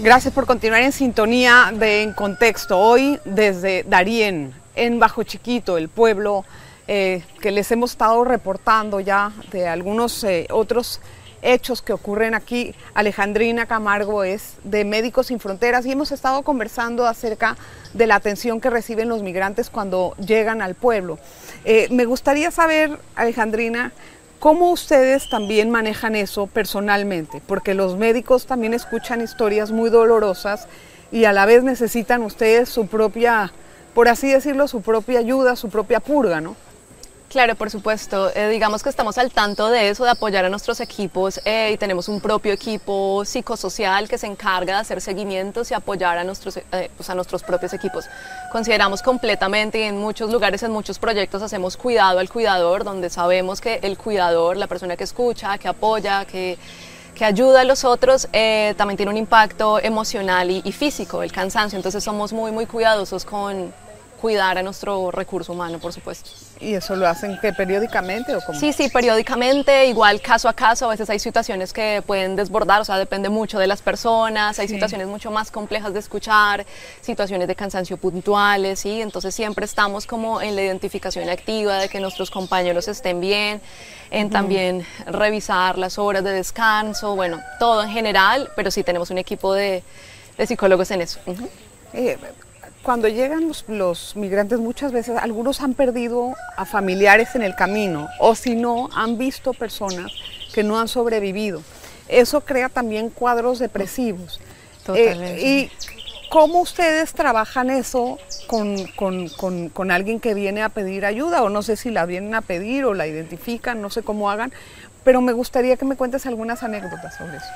Gracias 0.00 0.34
por 0.34 0.46
continuar 0.46 0.82
en 0.82 0.90
sintonía 0.90 1.70
de 1.72 2.02
En 2.02 2.12
Contexto. 2.12 2.76
Hoy 2.76 3.20
desde 3.24 3.84
Darien, 3.84 4.52
en 4.74 4.98
Bajo 4.98 5.22
Chiquito, 5.22 5.78
el 5.78 5.88
pueblo 5.88 6.44
eh, 6.88 7.22
que 7.40 7.52
les 7.52 7.70
hemos 7.70 7.92
estado 7.92 8.24
reportando 8.24 8.98
ya 8.98 9.30
de 9.52 9.68
algunos 9.68 10.24
eh, 10.24 10.48
otros 10.50 11.00
hechos 11.42 11.82
que 11.82 11.92
ocurren 11.92 12.34
aquí. 12.34 12.74
Alejandrina 12.94 13.66
Camargo 13.66 14.24
es 14.24 14.54
de 14.64 14.84
Médicos 14.84 15.28
Sin 15.28 15.40
Fronteras 15.40 15.86
y 15.86 15.92
hemos 15.92 16.12
estado 16.12 16.42
conversando 16.42 17.06
acerca 17.06 17.56
de 17.94 18.06
la 18.06 18.16
atención 18.16 18.60
que 18.60 18.70
reciben 18.70 19.08
los 19.08 19.22
migrantes 19.22 19.70
cuando 19.70 20.14
llegan 20.18 20.62
al 20.62 20.74
pueblo. 20.74 21.18
Eh, 21.64 21.88
me 21.90 22.04
gustaría 22.04 22.50
saber, 22.50 22.98
Alejandrina, 23.16 23.92
cómo 24.38 24.70
ustedes 24.70 25.28
también 25.28 25.70
manejan 25.70 26.16
eso 26.16 26.46
personalmente, 26.46 27.42
porque 27.46 27.74
los 27.74 27.96
médicos 27.96 28.46
también 28.46 28.74
escuchan 28.74 29.20
historias 29.20 29.70
muy 29.70 29.90
dolorosas 29.90 30.66
y 31.12 31.24
a 31.24 31.32
la 31.32 31.46
vez 31.46 31.62
necesitan 31.62 32.22
ustedes 32.22 32.68
su 32.68 32.86
propia, 32.86 33.52
por 33.94 34.08
así 34.08 34.30
decirlo, 34.30 34.68
su 34.68 34.80
propia 34.80 35.18
ayuda, 35.18 35.56
su 35.56 35.68
propia 35.68 36.00
purga, 36.00 36.40
¿no? 36.40 36.56
Claro, 37.30 37.54
por 37.54 37.70
supuesto. 37.70 38.28
Eh, 38.34 38.48
digamos 38.48 38.82
que 38.82 38.88
estamos 38.88 39.16
al 39.16 39.30
tanto 39.30 39.68
de 39.68 39.88
eso, 39.88 40.02
de 40.02 40.10
apoyar 40.10 40.44
a 40.44 40.48
nuestros 40.48 40.80
equipos 40.80 41.40
eh, 41.44 41.70
y 41.72 41.76
tenemos 41.76 42.08
un 42.08 42.20
propio 42.20 42.52
equipo 42.52 43.24
psicosocial 43.24 44.08
que 44.08 44.18
se 44.18 44.26
encarga 44.26 44.74
de 44.74 44.80
hacer 44.80 45.00
seguimientos 45.00 45.70
y 45.70 45.74
apoyar 45.74 46.18
a 46.18 46.24
nuestros, 46.24 46.56
eh, 46.56 46.90
pues 46.96 47.08
a 47.08 47.14
nuestros 47.14 47.44
propios 47.44 47.72
equipos. 47.72 48.06
Consideramos 48.50 49.00
completamente 49.00 49.78
y 49.78 49.82
en 49.82 49.98
muchos 49.98 50.32
lugares, 50.32 50.64
en 50.64 50.72
muchos 50.72 50.98
proyectos 50.98 51.40
hacemos 51.40 51.76
cuidado 51.76 52.18
al 52.18 52.28
cuidador, 52.28 52.82
donde 52.82 53.10
sabemos 53.10 53.60
que 53.60 53.78
el 53.80 53.96
cuidador, 53.96 54.56
la 54.56 54.66
persona 54.66 54.96
que 54.96 55.04
escucha, 55.04 55.56
que 55.56 55.68
apoya, 55.68 56.24
que 56.24 56.58
que 57.14 57.24
ayuda 57.26 57.62
a 57.62 57.64
los 57.64 57.84
otros, 57.84 58.28
también 58.76 58.96
tiene 58.96 59.10
un 59.10 59.18
impacto 59.18 59.78
emocional 59.78 60.50
y, 60.50 60.62
y, 60.64 60.72
físico, 60.72 61.22
el 61.22 61.32
cansancio. 61.32 61.76
Entonces 61.76 62.02
somos 62.02 62.32
muy, 62.32 62.50
muy 62.50 62.64
cuidadosos 62.64 63.26
con, 63.26 63.74
cuidar 64.20 64.58
a 64.58 64.62
nuestro 64.62 65.10
recurso 65.10 65.52
humano, 65.52 65.78
por 65.78 65.92
supuesto. 65.92 66.30
¿Y 66.60 66.74
eso 66.74 66.94
lo 66.94 67.08
hacen 67.08 67.38
que 67.40 67.52
periódicamente 67.52 68.36
o 68.36 68.40
cómo? 68.42 68.58
Sí, 68.58 68.72
sí, 68.72 68.90
periódicamente, 68.90 69.86
igual 69.86 70.20
caso 70.20 70.48
a 70.48 70.52
caso, 70.52 70.86
a 70.86 70.88
veces 70.90 71.08
hay 71.08 71.18
situaciones 71.18 71.72
que 71.72 72.02
pueden 72.06 72.36
desbordar, 72.36 72.82
o 72.82 72.84
sea, 72.84 72.98
depende 72.98 73.30
mucho 73.30 73.58
de 73.58 73.66
las 73.66 73.80
personas, 73.80 74.58
hay 74.58 74.68
situaciones 74.68 75.06
mucho 75.06 75.30
más 75.30 75.50
complejas 75.50 75.94
de 75.94 76.00
escuchar, 76.00 76.66
situaciones 77.00 77.48
de 77.48 77.54
cansancio 77.54 77.96
puntuales, 77.96 78.80
¿sí? 78.80 79.00
Entonces 79.00 79.34
siempre 79.34 79.64
estamos 79.64 80.06
como 80.06 80.42
en 80.42 80.54
la 80.54 80.62
identificación 80.62 81.28
activa 81.30 81.78
de 81.78 81.88
que 81.88 81.98
nuestros 81.98 82.30
compañeros 82.30 82.88
estén 82.88 83.20
bien, 83.20 83.62
en 84.10 84.28
también 84.28 84.84
revisar 85.06 85.78
las 85.78 85.98
horas 85.98 86.22
de 86.24 86.32
descanso, 86.32 87.16
bueno, 87.16 87.40
todo 87.58 87.82
en 87.82 87.90
general, 87.90 88.50
pero 88.54 88.70
sí 88.70 88.82
tenemos 88.82 89.10
un 89.10 89.18
equipo 89.18 89.54
de, 89.54 89.82
psicólogos 90.46 90.90
en 90.90 91.02
eso 91.02 91.20
cuando 92.82 93.08
llegan 93.08 93.52
los, 93.68 94.16
migrantes 94.16 94.58
muchas 94.58 94.92
veces 94.92 95.18
algunos 95.18 95.60
han 95.60 95.74
perdido 95.74 96.34
a 96.56 96.64
familiares 96.64 97.34
en 97.34 97.42
el 97.42 97.54
camino 97.54 98.08
o 98.18 98.34
si 98.34 98.54
no 98.54 98.88
han 98.94 99.18
visto 99.18 99.52
personas 99.52 100.12
que 100.54 100.62
no 100.62 100.80
han 100.80 100.88
sobrevivido. 100.88 101.62
Eso 102.08 102.40
crea 102.40 102.68
también 102.68 103.10
cuadros 103.10 103.58
depresivos. 103.58 104.40
Eh, 104.94 105.38
¿Y 105.40 105.70
cómo 106.30 106.60
ustedes 106.60 107.12
trabajan 107.12 107.70
eso 107.70 108.18
con, 108.46 108.86
con, 108.96 109.90
alguien 109.90 110.18
que 110.18 110.34
viene 110.34 110.62
a 110.62 110.70
pedir 110.70 111.04
ayuda? 111.04 111.42
O 111.42 111.50
no 111.50 111.62
sé 111.62 111.76
si 111.76 111.90
la 111.90 112.06
vienen 112.06 112.34
a 112.34 112.40
pedir 112.40 112.84
o 112.86 112.94
la 112.94 113.06
identifican, 113.06 113.80
no 113.80 113.90
sé 113.90 114.02
cómo 114.02 114.30
hagan, 114.30 114.52
pero 115.04 115.20
me 115.20 115.32
gustaría 115.32 115.76
que 115.76 115.84
me 115.84 115.96
cuentes 115.96 116.26
algunas 116.26 116.62
anécdotas 116.62 117.16
sobre 117.16 117.36
eso. 117.36 117.46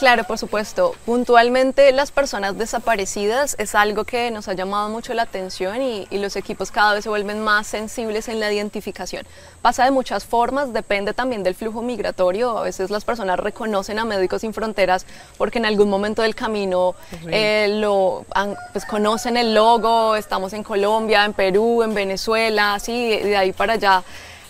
Claro, 0.00 0.24
por 0.24 0.38
supuesto. 0.38 0.94
Puntualmente 1.04 1.92
las 1.92 2.10
personas 2.10 2.56
desaparecidas 2.56 3.54
es 3.58 3.74
algo 3.74 4.04
que 4.04 4.30
nos 4.30 4.48
ha 4.48 4.54
llamado 4.54 4.88
mucho 4.88 5.12
la 5.12 5.24
atención 5.24 5.82
y, 5.82 6.06
los 6.10 6.36
equipos 6.36 6.70
cada 6.70 6.94
vez 6.94 7.04
se 7.04 7.10
vuelven 7.10 7.40
más 7.40 7.66
sensibles 7.66 8.28
en 8.28 8.40
la 8.40 8.50
identificación. 8.50 9.26
Pasa 9.60 9.84
de 9.84 9.90
muchas 9.90 10.24
formas, 10.24 10.72
depende 10.72 11.12
también 11.12 11.42
del 11.42 11.54
flujo 11.54 11.82
migratorio. 11.82 12.56
A 12.56 12.62
veces 12.62 12.88
las 12.88 13.04
personas 13.04 13.38
reconocen 13.38 13.98
a 13.98 14.06
Médicos 14.06 14.40
Sin 14.40 14.54
Fronteras 14.54 15.04
porque 15.36 15.58
en 15.58 15.66
algún 15.66 15.90
momento 15.90 16.22
del 16.22 16.34
camino 16.34 16.94
eh, 17.28 17.68
lo, 17.78 18.24
pues, 18.72 18.86
conocen 18.86 19.36
el 19.36 19.52
logo, 19.52 20.16
estamos 20.16 20.54
en 20.54 20.62
Colombia, 20.62 21.26
en 21.26 21.34
Perú, 21.34 21.82
en 21.82 21.92
Venezuela, 21.92 22.72
así, 22.72 23.18
de 23.18 23.36
ahí 23.36 23.52
para 23.52 23.74
allá 23.74 24.02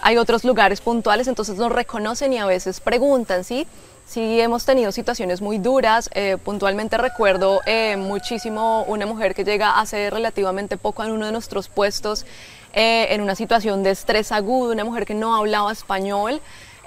hay 0.03 0.17
otros 0.17 0.45
lugares 0.45 0.81
puntuales, 0.81 1.29
entonces 1.29 1.57
nos 1.57 1.71
reconocen 1.71 2.33
y 2.33 2.39
a 2.39 2.47
veces 2.47 2.81
preguntan, 2.81 3.45
¿sí? 3.45 3.67
Sí, 4.11 4.41
hemos 4.41 4.65
tenido 4.65 4.91
situaciones 4.91 5.41
muy 5.41 5.59
duras. 5.59 6.11
Eh, 6.15 6.37
puntualmente 6.45 6.99
recuerdo 6.99 7.61
eh, 7.65 7.97
muchísimo 7.97 8.83
una 8.89 9.07
mujer 9.07 9.37
que 9.37 9.45
llega 9.45 9.79
hace 9.79 10.11
relativamente 10.11 10.77
poco 10.77 11.05
en 11.05 11.13
uno 11.13 11.27
de 11.27 11.31
nuestros 11.31 11.69
puestos 11.69 12.27
eh, 12.73 13.07
en 13.11 13.21
una 13.21 13.37
situación 13.37 13.85
de 13.85 13.91
estrés 13.91 14.33
agudo, 14.33 14.73
una 14.73 14.83
mujer 14.83 15.07
que 15.07 15.15
no 15.15 15.37
hablaba 15.37 15.71
español. 15.71 16.41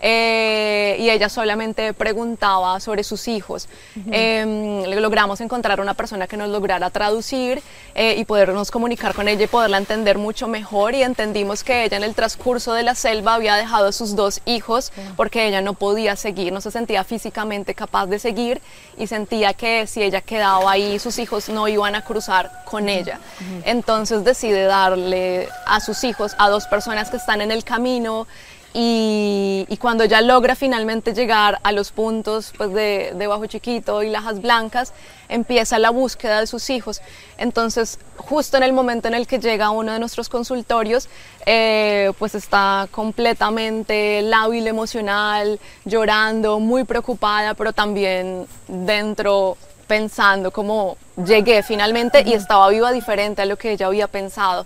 Eh, 0.05 0.98
y 1.00 1.10
ella 1.10 1.29
solamente 1.29 1.93
preguntaba 1.93 2.81
sobre 2.81 3.05
sus 3.05 3.29
hijos. 3.29 3.69
Em, 4.12 4.83
logramos 5.00 5.39
encontrar 5.39 5.79
una 5.79 5.93
persona 5.93 6.27
que 6.27 6.36
nos 6.36 6.50
lograra 6.50 6.89
traducir 6.89 7.62
eh, 7.95 8.15
y 8.17 8.25
podernos 8.25 8.69
comunicar 8.69 9.15
con 9.15 9.29
ella 9.29 9.45
y 9.45 9.48
poderla 9.48 9.77
entender 9.77 10.17
mucho 10.17 10.50
mejor 10.50 10.93
y 10.93 11.03
entendimos 11.03 11.63
que 11.63 11.86
ella 11.86 11.95
en 11.95 12.03
el 12.03 12.15
transcurso 12.15 12.74
de 12.74 12.83
la 12.83 12.95
selva 12.95 13.36
había 13.36 13.55
dejado 13.55 13.88
a 13.88 13.91
sus 13.93 14.13
dos 14.13 14.41
hijos 14.45 14.91
porque 15.15 15.48
ella 15.48 15.62
no 15.62 15.74
podía 15.74 16.17
seguir, 16.17 16.51
no 16.51 16.60
se 16.60 16.72
sentía 16.72 17.05
físicamente 17.05 17.74
capaz 17.74 18.07
de 18.07 18.19
seguir 18.19 18.62
y 18.98 19.07
sentía 19.07 19.53
que 19.53 19.88
si 19.88 20.03
ella 20.03 20.19
quedaba 20.19 20.69
ahí 20.69 21.00
sus 21.00 21.17
hijos 21.17 21.48
no 21.48 21.69
iban 21.69 21.95
a 21.95 22.03
cruzar 22.03 22.51
con 22.65 22.89
ella. 22.89 23.22
Entonces 23.63 24.25
decide 24.25 24.63
darle 24.63 25.48
a 25.65 25.79
sus 25.79 26.03
hijos 26.03 26.36
a 26.39 26.50
dos 26.50 26.67
personas 26.67 27.10
que 27.10 27.15
están 27.15 27.39
en 27.39 27.51
el 27.51 27.63
camino 27.63 28.27
y, 28.73 29.77
cuando 29.79 30.05
ya 30.05 30.21
logra 30.21 30.55
finalmente 30.55 31.13
llegar 31.13 31.59
a 31.63 31.71
los 31.71 31.91
puntos 31.91 32.53
pues, 32.57 32.73
de, 32.73 33.11
de, 33.15 33.27
Bajo 33.27 33.45
Chiquito 33.45 34.01
y 34.01 34.09
Lajas 34.09 34.41
Blancas, 34.41 34.93
empieza 35.29 35.77
la 35.77 35.89
búsqueda 35.89 36.39
de 36.39 36.47
sus 36.47 36.69
hijos. 36.69 37.01
Entonces, 37.37 37.99
justo 38.17 38.57
en 38.57 38.63
el 38.63 38.73
momento 38.73 39.07
en 39.07 39.13
el 39.13 39.27
que 39.27 39.39
llega 39.39 39.65
a 39.65 39.69
uno 39.71 39.91
de 39.91 39.99
nuestros 39.99 40.29
consultorios, 40.29 41.09
eh, 41.45 42.11
pues 42.17 42.35
está 42.35 42.87
completamente 42.91 44.21
lábil 44.21 44.65
emocional, 44.67 45.59
llorando, 45.85 46.59
muy 46.59 46.83
preocupada, 46.83 47.53
pero 47.53 47.73
también 47.73 48.47
dentro 48.67 49.57
pensando 49.87 50.51
cómo 50.51 50.97
llegué 51.23 51.61
finalmente 51.61 52.23
y 52.25 52.33
estaba 52.33 52.69
viva 52.69 52.91
diferente 52.91 53.41
a 53.41 53.45
lo 53.45 53.57
que 53.57 53.71
ella 53.73 53.87
había 53.87 54.07
pensado. 54.07 54.65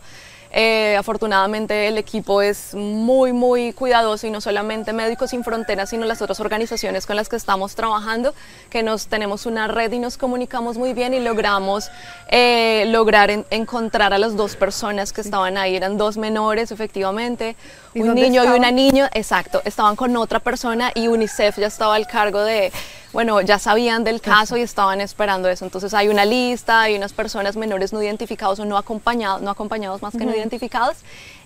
Eh, 0.51 0.95
afortunadamente 0.97 1.87
el 1.87 1.97
equipo 1.97 2.41
es 2.41 2.73
muy, 2.73 3.33
muy 3.33 3.73
cuidadoso 3.73 4.27
y 4.27 4.31
no 4.31 4.41
solamente 4.41 4.93
Médicos 4.93 5.31
Sin 5.31 5.43
Fronteras, 5.43 5.89
sino 5.89 6.05
las 6.05 6.21
otras 6.21 6.39
organizaciones 6.39 7.05
con 7.05 7.15
las 7.15 7.29
que 7.29 7.35
estamos 7.35 7.75
trabajando, 7.75 8.33
que 8.69 8.83
nos 8.83 9.07
tenemos 9.07 9.45
una 9.45 9.67
red 9.67 9.91
y 9.91 9.99
nos 9.99 10.17
comunicamos 10.17 10.77
muy 10.77 10.93
bien 10.93 11.13
y 11.13 11.19
logramos 11.19 11.89
eh, 12.29 12.85
lograr 12.87 13.45
encontrar 13.49 14.13
a 14.13 14.17
las 14.17 14.35
dos 14.35 14.55
personas 14.55 15.13
que 15.13 15.21
estaban 15.21 15.57
ahí. 15.57 15.75
Eran 15.75 15.97
dos 15.97 16.17
menores, 16.17 16.71
efectivamente, 16.71 17.55
un 17.95 18.15
niño 18.15 18.43
y 18.45 18.47
una 18.47 18.71
niña, 18.71 19.09
exacto, 19.13 19.61
estaban 19.65 19.95
con 19.95 20.15
otra 20.17 20.39
persona 20.39 20.91
y 20.93 21.07
UNICEF 21.07 21.57
ya 21.57 21.67
estaba 21.67 21.95
al 21.95 22.07
cargo 22.07 22.41
de 22.41 22.71
bueno, 23.17 23.41
ya 23.41 23.57
sabían 23.57 24.03
del 24.03 24.21
caso 24.21 24.57
y 24.57 24.61
estaban 24.61 25.01
esperando 25.01 25.49
eso. 25.49 25.65
Entonces 25.65 25.91
hay 25.95 26.07
una 26.07 26.23
lista, 26.23 26.81
hay 26.81 26.95
unas 26.95 27.13
personas 27.13 27.57
menores 27.57 27.91
no 27.91 27.99
identificados 27.99 28.59
o 28.59 28.65
no 28.65 28.77
acompañados, 28.77 29.41
no 29.41 29.49
acompañados 29.49 30.03
más 30.03 30.15
que 30.15 30.23
no 30.23 30.35
identificados. 30.35 30.97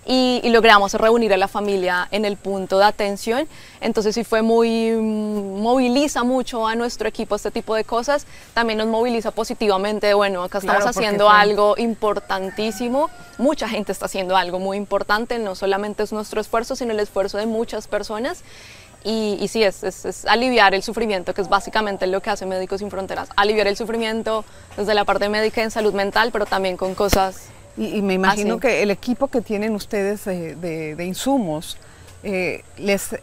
Y, 0.05 0.41
logramos 0.49 0.93
reunir 0.95 1.31
a 1.31 1.37
la 1.37 1.47
familia 1.47 2.09
en 2.11 2.25
el 2.25 2.35
punto 2.35 2.77
de 2.77 2.83
atención. 2.83 3.47
Entonces 3.79 4.15
sí 4.15 4.25
fue 4.25 4.41
muy, 4.41 4.91
mm, 4.91 5.61
moviliza 5.61 6.25
mucho 6.25 6.67
a 6.67 6.75
nuestro 6.75 7.07
equipo 7.07 7.35
este 7.35 7.51
tipo 7.51 7.73
de 7.73 7.85
cosas. 7.85 8.25
También 8.53 8.77
nos 8.77 8.87
moviliza 8.87 9.31
positivamente, 9.31 10.13
bueno, 10.13 10.43
acá 10.43 10.57
estamos 10.57 10.85
haciendo 10.85 11.29
algo 11.29 11.75
importantísimo. 11.77 13.09
Mucha 13.37 13.69
gente 13.69 13.93
está 13.93 14.07
haciendo 14.07 14.35
algo 14.35 14.59
muy 14.59 14.75
importante, 14.75 15.39
no 15.39 15.55
solamente 15.55 16.03
es 16.03 16.11
nuestro 16.11 16.41
esfuerzo, 16.41 16.75
sino 16.75 16.91
el 16.91 16.99
esfuerzo 16.99 17.37
de 17.37 17.45
muchas 17.45 17.87
personas. 17.87 18.43
Y, 19.03 19.37
y 19.41 19.47
sí, 19.47 19.63
es, 19.63 19.83
es, 19.83 20.25
aliviar 20.25 20.75
el 20.75 20.83
sufrimiento, 20.83 21.33
que 21.33 21.41
es 21.41 21.49
básicamente 21.49 22.05
lo 22.07 22.21
que 22.21 22.29
hace 22.29 22.45
Médicos 22.45 22.79
Sin 22.79 22.91
Fronteras. 22.91 23.29
Aliviar 23.35 23.67
el 23.67 23.75
sufrimiento 23.75 24.45
desde 24.77 24.93
la 24.93 25.05
parte 25.05 25.27
médica 25.27 25.63
en 25.63 25.71
salud 25.71 25.93
mental, 25.93 26.29
pero 26.31 26.45
también 26.45 26.77
con 26.77 26.93
cosas. 26.93 27.47
Y, 27.77 28.01
me 28.01 28.13
imagino 28.13 28.59
que 28.59 28.83
el 28.83 28.91
equipo 28.91 29.27
que 29.27 29.41
tienen 29.41 29.73
ustedes 29.73 30.25
de, 30.25 30.55
de, 30.55 31.05
insumos 31.05 31.77
eh, 32.21 32.63
les 32.77 33.15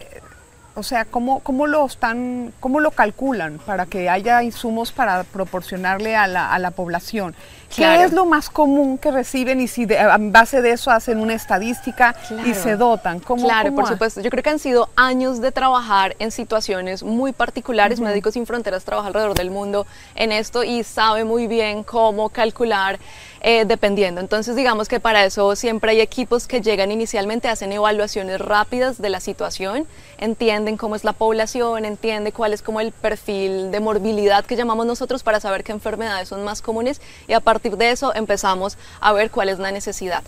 o 0.79 0.85
sea, 0.85 1.05
¿cómo, 1.05 1.41
cómo, 1.41 1.67
lo 1.67 1.85
están, 1.85 2.53
¿cómo 2.61 2.79
lo 2.79 2.93
calculan 2.93 3.59
para 3.59 3.87
que 3.87 4.09
haya 4.09 4.45
insumos 4.45 4.93
para 4.93 5.25
proporcionarle 5.25 6.15
a 6.15 6.29
la, 6.29 6.55
a 6.55 6.59
la 6.61 6.71
población? 6.71 7.35
¿Qué 7.75 8.05
es 8.05 8.13
lo 8.13 8.25
más 8.25 8.51
común 8.51 8.99
que 8.99 9.11
reciben 9.11 9.61
y 9.61 9.69
si 9.69 9.85
de, 9.85 9.97
en 9.97 10.33
base 10.33 10.63
de 10.63 10.73
eso 10.73 10.91
hacen 10.91 11.19
una 11.19 11.35
estadística 11.35 12.17
y 12.45 12.55
se 12.55 12.77
dotan? 12.77 13.21
¿Cómo, 13.21 13.45
claro, 13.45 13.75
por 13.75 13.87
supuesto. 13.87 14.21
Yo 14.21 14.31
creo 14.31 14.43
que 14.43 14.51
han 14.51 14.59
sido 14.59 14.89
años 14.97 15.41
de 15.41 15.53
trabajar 15.53 16.17
en 16.19 16.31
situaciones 16.31 17.03
muy 17.03 17.33
particulares. 17.33 18.01
Médicos 18.01 18.35
Sin 18.35 18.47
Fronteras 18.47 18.85
trabaja 18.85 19.09
alrededor 19.09 19.35
del 19.35 19.51
mundo 19.51 19.87
en 20.15 20.33
esto 20.33 20.65
y 20.65 20.83
sabe 20.85 21.25
muy 21.25 21.47
bien 21.47 21.85
cómo 21.85 22.31
calcular 22.31 22.99
eh, 23.41 23.65
dependiendo. 23.65 24.21
Entonces, 24.21 24.57
digamos 24.57 24.89
que 24.89 24.99
para 24.99 25.25
eso 25.25 25.55
siempre 25.55 25.93
hay 25.93 26.01
equipos 26.01 26.49
que 26.49 26.61
llegan 26.61 26.91
inicialmente, 26.91 27.49
hacen 27.49 27.71
evaluaciones 27.71 28.41
rápidas 28.41 29.01
de 29.01 29.11
la 29.11 29.21
situación, 29.21 29.87
entienden 30.19 30.77
cómo 30.77 30.97
es 30.97 31.05
la 31.05 31.13
población, 31.13 31.85
entienden 31.85 32.33
cuál 32.33 32.53
es 32.53 32.63
como 32.63 32.81
el 32.81 32.91
perfil 32.91 33.71
de 33.71 33.79
morbilidad 33.79 34.45
que 34.45 34.57
llamamos 34.57 34.87
nosotros 34.87 35.23
para 35.23 35.39
saber 35.39 35.63
qué 35.63 35.71
enfermedades 35.71 36.29
son 36.29 36.43
más 36.43 36.63
comunes 36.63 37.01
y 37.29 37.33
a 37.33 37.41
partir 37.59 37.77
de 37.77 37.91
eso 37.91 38.15
empezamos 38.15 38.79
a 39.01 39.13
ver 39.13 39.31
cuál 39.31 39.49
es 39.49 39.59
la 39.59 39.73
necesidad 39.73 40.23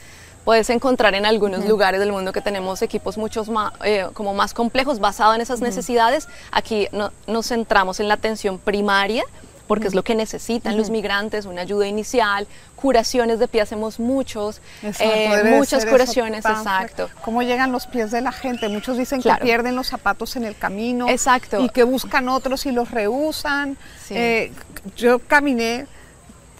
puedes 0.44 0.70
encontrar 0.70 1.14
en 1.14 1.26
algunos 1.26 1.66
lugares 1.66 2.00
del 2.00 2.12
mundo 2.12 2.32
que 2.32 2.40
tenemos 2.40 2.80
equipos 2.80 3.18
muchos 3.18 3.50
más, 3.50 3.72
eh, 3.84 4.06
como 4.14 4.32
más 4.32 4.54
complejos 4.54 4.98
basados 4.98 5.34
en 5.34 5.42
esas 5.42 5.60
necesidades. 5.60 6.28
Aquí 6.50 6.88
nos 7.26 7.46
centramos 7.46 8.00
en 8.00 8.08
la 8.08 8.14
atención 8.14 8.58
primaria, 8.58 9.22
porque 9.70 9.86
es 9.86 9.94
lo 9.94 10.02
que 10.02 10.16
necesitan 10.16 10.76
los 10.76 10.90
migrantes, 10.90 11.46
una 11.46 11.60
ayuda 11.60 11.86
inicial, 11.86 12.48
curaciones 12.74 13.38
de 13.38 13.46
pie 13.46 13.60
hacemos 13.60 14.00
muchos, 14.00 14.60
eh, 14.82 15.54
muchas 15.56 15.86
curaciones, 15.86 16.44
exacto. 16.44 17.08
¿Cómo 17.22 17.42
llegan 17.42 17.70
los 17.70 17.86
pies 17.86 18.10
de 18.10 18.20
la 18.20 18.32
gente? 18.32 18.68
Muchos 18.68 18.98
dicen 18.98 19.22
que 19.22 19.32
pierden 19.40 19.76
los 19.76 19.86
zapatos 19.86 20.34
en 20.34 20.44
el 20.44 20.56
camino 20.56 21.08
exacto. 21.08 21.60
y 21.60 21.68
que 21.68 21.84
buscan 21.84 22.28
otros 22.28 22.66
y 22.66 22.72
los 22.72 22.90
rehusan. 22.90 23.76
Eh, 24.08 24.50
yo 24.96 25.20
caminé, 25.20 25.86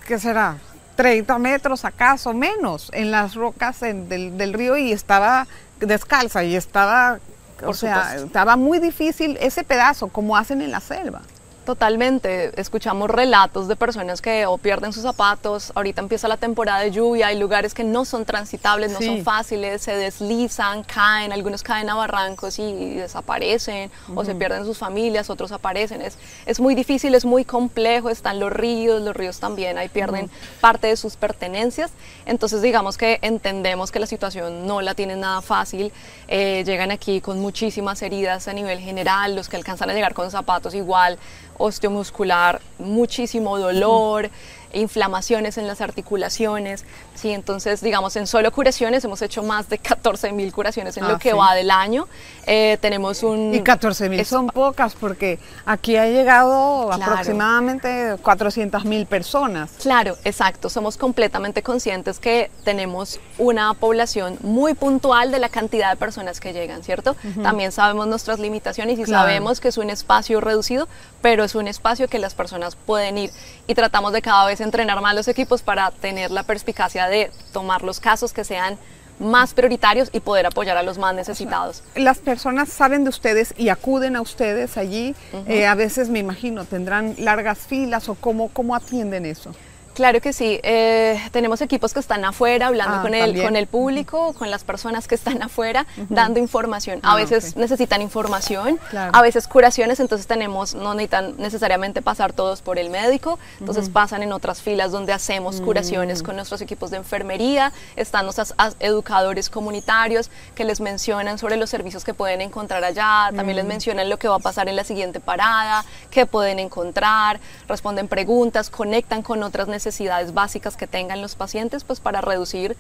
¿qué 0.07 0.19
será? 0.19 0.57
30 0.97 1.39
metros 1.39 1.85
acaso 1.85 2.35
menos 2.35 2.91
en 2.93 3.11
las 3.11 3.35
rocas 3.35 3.81
del, 3.81 4.37
del, 4.37 4.53
río 4.53 4.77
y 4.77 4.93
estaba 4.93 5.47
descalza 5.79 6.45
y 6.45 6.57
estaba, 6.57 7.19
o 7.65 7.73
sea, 7.73 8.17
estaba 8.17 8.57
muy 8.57 8.81
difícil 8.81 9.39
ese 9.41 9.65
pedazo 9.65 10.09
como 10.09 10.37
hacen 10.37 10.61
en 10.61 10.71
la 10.71 10.81
selva. 10.81 11.23
Totalmente, 11.71 12.51
escuchamos 12.61 13.09
relatos 13.09 13.69
de 13.69 13.77
personas 13.77 14.21
que 14.21 14.45
o 14.45 14.59
pierden 14.59 14.93
sus 14.93 15.05
zapatos, 15.05 15.71
ahorita 15.77 16.01
empieza 16.03 16.27
la 16.27 16.37
temporada 16.37 16.81
de 16.81 16.91
lluvia, 16.91 17.29
hay 17.29 17.39
lugares 17.39 17.75
que 17.75 17.85
no 17.85 18.05
son 18.05 18.25
transitables, 18.25 18.91
no 18.91 19.01
son 19.01 19.23
fáciles, 19.23 19.81
se 19.81 19.95
deslizan, 19.95 20.83
caen, 20.83 21.33
algunos 21.33 21.63
caen 21.63 21.89
a 21.89 21.95
barrancos 21.95 22.59
y, 22.59 22.95
desaparecen, 22.95 23.89
o 24.17 24.25
se 24.25 24.35
pierden 24.35 24.65
sus 24.65 24.79
familias, 24.79 25.31
otros 25.31 25.53
aparecen, 25.53 26.03
es, 26.03 26.19
es 26.45 26.59
muy 26.59 26.75
difícil, 26.75 27.15
es 27.15 27.25
muy 27.25 27.45
complejo, 27.45 28.11
están 28.11 28.41
los 28.41 28.53
ríos, 28.53 29.01
los 29.01 29.15
ríos 29.15 29.39
también 29.39 29.79
ahí 29.79 29.89
pierden 29.89 30.29
parte 30.61 30.89
de 30.89 30.97
sus 30.97 31.15
pertenencias, 31.15 31.93
entonces 32.27 32.63
digamos 32.63 32.99
que 32.99 33.21
entendemos 33.23 33.93
que 33.93 34.01
la 34.01 34.07
situación 34.07 34.67
no 34.67 34.81
la 34.81 34.97
tienen 34.97 35.21
nada 35.21 35.41
fácil, 35.41 35.93
eh, 36.27 36.65
llegan 36.67 36.91
aquí 36.91 37.21
con 37.21 37.39
muchísimas 37.39 38.03
heridas 38.03 38.49
a 38.49 38.53
nivel 38.53 38.81
general, 38.81 39.37
los 39.37 39.49
que 39.49 39.57
alcanzan 39.57 39.89
a 39.89 39.95
llegar 39.95 40.15
con 40.15 40.33
zapatos 40.33 40.75
igual, 40.75 41.17
osteomuscular, 41.61 42.61
muchísimo 42.79 43.59
dolor, 43.59 44.31
inflamaciones 44.73 45.59
en 45.59 45.67
las 45.67 45.81
articulaciones. 45.81 46.85
Sí, 47.21 47.33
entonces, 47.33 47.83
digamos, 47.83 48.17
en 48.17 48.27
solo 48.27 48.51
curaciones 48.51 49.05
hemos 49.05 49.21
hecho 49.21 49.43
más 49.43 49.69
de 49.69 49.77
14 49.77 50.33
mil 50.33 50.51
curaciones 50.55 50.97
en 50.97 51.07
lo 51.07 51.17
ah, 51.17 51.19
que 51.19 51.35
va 51.35 51.55
del 51.55 51.71
año. 51.71 52.09
Eh, 52.47 52.79
tenemos 52.81 53.23
un... 53.23 53.53
Y 53.53 53.61
14 53.61 54.09
mil 54.09 54.25
son 54.25 54.47
pocas 54.47 54.95
porque 54.95 55.39
aquí 55.67 55.97
ha 55.99 56.07
llegado 56.07 56.91
aproximadamente 56.91 58.17
400 58.23 58.87
mil 58.87 59.05
personas. 59.05 59.73
Claro, 59.83 60.17
exacto. 60.25 60.71
Somos 60.71 60.97
completamente 60.97 61.63
conscientes 61.63 62.19
que 62.19 62.51
tenemos 62.65 63.21
una 63.37 63.75
población 63.75 64.39
muy 64.41 64.73
puntual 64.73 65.31
de 65.31 65.41
la 65.41 65.51
cantidad 65.51 65.91
de 65.91 65.97
personas 65.97 66.41
que 66.41 66.55
llegan, 66.55 66.83
¿cierto? 66.83 67.17
También 67.43 67.71
sabemos 67.71 68.07
nuestras 68.07 68.39
limitaciones 68.39 68.99
y 68.99 69.05
sabemos 69.05 69.61
que 69.61 69.69
es 69.69 69.77
un 69.77 69.91
espacio 69.91 70.41
reducido, 70.41 70.89
pero 71.21 71.45
es 71.45 71.55
un 71.55 71.69
espacio 71.69 72.09
que 72.09 72.19
las 72.19 72.33
personas 72.33 72.77
pueden 72.77 73.19
ir 73.19 73.31
y 73.67 73.75
tratamos 73.75 74.15
de 74.15 74.23
cada 74.23 74.47
vez 74.47 74.63
entrenar 74.63 75.03
más 75.03 75.15
los 75.15 75.29
equipos 75.29 75.61
para 75.61 75.91
tener 75.91 76.31
la 76.31 76.45
perspicacia 76.45 77.09
de 77.09 77.10
tomar 77.53 77.83
los 77.83 78.01
casos 78.01 78.33
que 78.33 78.45
sean 78.45 78.79
más 79.21 79.53
prioritarios 79.55 80.09
y 80.13 80.21
poder 80.21 80.47
apoyar 80.47 80.77
a 80.77 80.83
los 80.83 80.99
más 80.99 81.15
necesitados. 81.15 81.83
Las 81.95 82.19
personas 82.19 82.71
saben 82.71 83.05
de 83.05 83.11
ustedes 83.11 83.55
y 83.57 83.69
acuden 83.69 84.17
a 84.17 84.23
ustedes 84.23 84.77
allí. 84.77 85.15
Eh, 85.47 85.67
a 85.67 85.75
veces 85.75 86.09
me 86.09 86.19
imagino 86.19 86.65
tendrán 86.65 87.15
largas 87.19 87.59
filas 87.59 88.09
o 88.09 88.15
cómo, 88.15 88.49
cómo 88.49 88.75
atienden 88.75 89.27
eso. 89.27 89.55
Claro 90.01 90.23
que 90.23 90.33
sí. 90.33 90.59
Eh, 90.63 91.21
tenemos 91.31 91.61
equipos 91.61 91.93
que 91.93 92.01
están 92.01 92.25
afuera 92.25 92.69
hablando 92.69 92.97
ah, 92.97 93.03
con, 93.03 93.13
el, 93.13 93.43
con 93.43 93.55
el 93.55 93.67
público, 93.67 94.33
con 94.33 94.51
las 94.51 94.65
personas 94.65 95.07
que 95.07 95.15
están 95.15 95.43
afuera, 95.43 95.85
dando 96.09 96.41
información. 96.41 97.01
a 97.03 97.13
ah, 97.13 97.17
veces 97.17 97.55
necesitan 97.55 98.01
información, 98.01 98.81
a 98.95 99.21
veces 99.21 99.47
curaciones, 99.47 100.01
entonces 100.01 100.27
tenemos, 100.27 100.75
no 100.75 100.95
necesitan 100.95 101.35
necesariamente 101.37 102.01
pasar 102.01 102.33
todos 102.33 102.63
por 102.63 102.79
el 102.79 102.89
médico, 102.89 103.39
entonces 103.59 103.91
pasan 103.91 104.23
en 104.23 104.33
otras 104.33 104.63
filas 104.63 104.91
donde 104.91 105.13
hacemos 105.13 105.61
curaciones 105.61 106.23
mm. 106.23 106.25
con 106.25 106.37
nuestros 106.37 106.63
equipos 106.63 106.91
de 106.91 106.97
enfermería, 106.97 107.71
están 107.95 108.25
nuestros 108.25 108.55
educadores 108.79 109.51
comunitarios 109.51 110.31
que 110.55 110.65
les 110.65 110.81
mencionan 110.81 111.37
sobre 111.37 111.59
los 111.59 111.69
servicios 111.69 112.05
que 112.05 112.15
pueden 112.15 112.41
encontrar 112.41 112.83
allá, 112.85 113.29
también 113.37 113.57
les 113.57 113.67
mm. 113.67 113.69
mencionan 113.69 114.09
lo 114.09 114.19
que 114.19 114.29
va 114.29 114.37
a 114.37 114.39
pasar 114.39 114.67
en 114.71 114.77
la 114.77 114.85
siguiente 114.85 115.21
parada, 115.21 115.85
qué 116.11 116.25
pueden 116.25 116.59
encontrar, 116.59 117.39
responden 117.69 118.09
preguntas, 118.09 118.71
conectan 118.71 119.21
con 119.21 119.43
otras 119.43 119.69
necesidades 119.69 119.90
necesidades 119.91 120.33
básicas 120.33 120.77
que 120.77 120.87
tengan 120.87 121.21
los 121.21 121.35
pacientes, 121.35 121.83
pues 121.83 121.99
para 121.99 122.21
reducir 122.21 122.77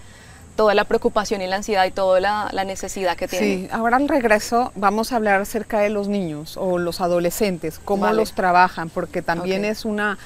toda 0.55 0.75
la 0.75 0.85
preocupación 0.85 1.43
y 1.43 1.49
la 1.49 1.57
ansiedad 1.57 1.85
y 1.87 1.91
toda 1.91 2.21
la, 2.21 2.65
necesidad 2.65 3.17
que 3.17 3.27
tienen. 3.27 3.63
Sí, 3.63 3.69
ahora 3.73 3.97
al 3.97 4.09
regreso 4.09 4.73
vamos 4.77 5.13
a 5.13 5.17
hablar 5.17 5.41
acerca 5.41 5.81
de 5.81 5.91
los 5.91 6.07
niños 6.07 6.57
o 6.57 6.79
los 6.79 7.01
adolescentes, 7.01 7.81
cómo 7.85 8.09
los 8.13 8.33
trabajan, 8.33 8.91
porque 8.91 9.23
también 9.23 9.65
es 9.65 9.85
una 9.85 10.19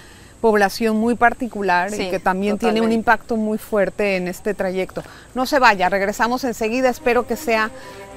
población 0.42 0.96
muy 0.96 1.14
particular 1.14 1.94
y 1.94 2.10
que 2.10 2.18
también 2.18 2.58
tiene 2.58 2.82
un 2.82 2.92
impacto 2.92 3.36
muy 3.36 3.56
fuerte 3.56 4.16
en 4.16 4.28
este 4.28 4.52
trayecto. 4.52 5.02
No 5.34 5.46
se 5.46 5.58
vaya, 5.58 5.88
regresamos 5.88 6.44
enseguida, 6.44 6.90
espero 6.90 7.26
que 7.26 7.36
sea 7.36 7.70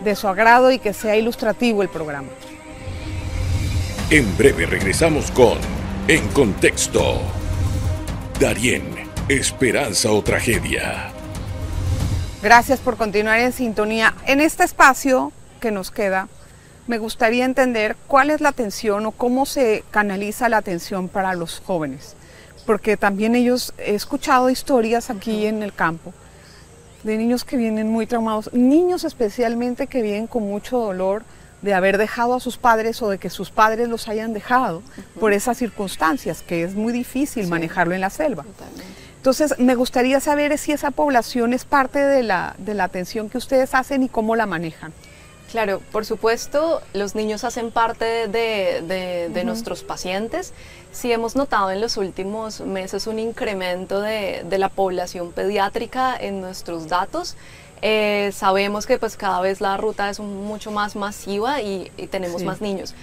de 0.03 0.13
su 0.15 0.27
agrado 0.27 0.71
y 0.71 0.79
que 0.79 0.93
sea 0.93 1.15
ilustrativo 1.15 1.83
el 1.83 1.89
programa. 1.89 2.27
En 4.09 4.37
breve 4.37 4.65
regresamos 4.65 5.31
con 5.31 5.57
En 6.07 6.27
Contexto. 6.29 7.21
Darien, 8.39 8.83
esperanza 9.29 10.11
o 10.11 10.21
tragedia. 10.21 11.11
Gracias 12.43 12.79
por 12.79 12.95
continuar 12.95 13.39
en 13.39 13.51
sintonía. 13.51 14.13
En 14.27 14.41
este 14.41 14.63
espacio 14.63 15.31
que 15.59 15.71
nos 15.71 15.89
queda, 15.89 16.27
me 16.85 16.99
gustaría 16.99 17.45
entender 17.45 17.95
cuál 18.05 18.29
es 18.29 18.39
la 18.39 18.49
atención 18.49 19.07
o 19.07 19.11
cómo 19.11 19.47
se 19.47 19.83
canaliza 19.89 20.49
la 20.49 20.57
atención 20.57 21.09
para 21.09 21.33
los 21.33 21.63
jóvenes. 21.65 22.15
Porque 22.67 22.95
también 22.95 23.33
ellos, 23.33 23.73
he 23.79 23.95
escuchado 23.95 24.51
historias 24.51 25.09
aquí 25.09 25.47
en 25.47 25.63
el 25.63 25.73
campo 25.73 26.13
de 27.01 27.17
niños 27.17 27.43
que 27.43 27.57
vienen 27.57 27.89
muy 27.89 28.05
traumados, 28.05 28.53
niños 28.53 29.03
especialmente 29.03 29.87
que 29.87 30.03
vienen 30.03 30.27
con 30.27 30.43
mucho 30.43 30.77
dolor, 30.77 31.23
de 31.61 31.73
haber 31.73 31.97
dejado 31.97 32.35
a 32.35 32.39
sus 32.39 32.57
padres 32.57 33.01
o 33.01 33.09
de 33.09 33.17
que 33.17 33.29
sus 33.29 33.49
padres 33.49 33.87
los 33.89 34.07
hayan 34.07 34.33
dejado 34.33 34.83
por 35.19 35.33
esas 35.33 35.57
circunstancias, 35.57 36.41
que 36.41 36.63
es 36.63 36.75
muy 36.75 36.93
difícil 36.93 37.47
manejarlo 37.47 37.95
en 37.95 38.01
la 38.01 38.09
selva. 38.09 38.45
Entonces, 39.17 39.57
me 39.59 39.75
gustaría 39.75 40.19
saber 40.19 40.57
si 40.57 40.71
esa 40.71 40.91
población 40.91 41.53
es 41.53 41.65
parte 41.65 41.99
de 41.99 42.23
la, 42.23 42.55
de 42.59 42.73
la 42.73 42.85
atención 42.85 43.29
que 43.29 43.37
ustedes 43.37 43.73
hacen 43.73 44.03
y 44.03 44.09
cómo 44.09 44.35
la 44.35 44.45
manejan. 44.45 44.93
Claro, 45.51 45.81
por 45.91 46.05
supuesto, 46.05 46.81
los 46.93 47.15
niños 47.15 47.45
hacen 47.45 47.71
parte 47.71 48.27
de, 48.27 49.29
de, 49.33 49.43
nuestros 49.45 49.81
pacientes. 49.81 50.53
Sí 50.91 51.11
hemos 51.11 51.37
notado 51.37 51.71
en 51.71 51.79
los 51.79 51.95
últimos 51.95 52.59
meses 52.59 53.07
un 53.07 53.17
incremento 53.17 54.01
de, 54.01 54.43
de 54.47 54.57
la 54.57 54.67
población 54.67 55.31
pediátrica 55.31 56.17
en 56.19 56.41
nuestros 56.41 56.89
datos. 56.89 57.37
Eh, 57.81 58.31
sabemos 58.33 58.85
que 58.85 58.97
pues 58.97 59.17
cada 59.17 59.41
vez 59.41 59.61
la 59.61 59.77
ruta 59.77 60.09
es 60.09 60.19
mucho 60.19 60.71
más 60.71 60.95
masiva 60.95 61.61
y, 61.61 61.91
tenemos 62.09 62.43
más 62.43 62.61
niños. 62.61 62.95